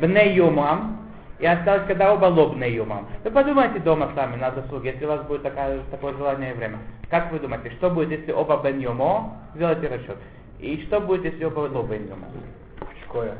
бне 0.00 0.34
юмам, 0.34 0.98
и 1.38 1.46
осталось, 1.46 1.84
когда 1.86 2.12
оба 2.12 2.26
лобне 2.26 2.72
юмам. 2.72 3.06
Вы 3.22 3.30
подумайте 3.30 3.78
дома 3.78 4.10
сами 4.16 4.34
на 4.34 4.50
досуге, 4.50 4.90
если 4.90 5.04
у 5.04 5.08
вас 5.08 5.22
будет 5.26 5.44
такая, 5.44 5.78
такое 5.92 6.14
желание 6.14 6.50
и 6.50 6.56
время. 6.56 6.78
Как 7.08 7.30
вы 7.30 7.38
думаете, 7.38 7.70
что 7.78 7.88
будет, 7.88 8.10
если 8.10 8.32
оба 8.32 8.60
бен 8.64 8.80
юмо? 8.80 9.36
Сделайте 9.54 9.86
расчет. 9.86 10.16
И 10.58 10.84
что 10.86 11.00
будет, 11.00 11.24
если 11.24 11.44
оба 11.44 11.70
лобен 11.72 12.08
юмо? 12.08 12.26
Шкоя. 13.04 13.36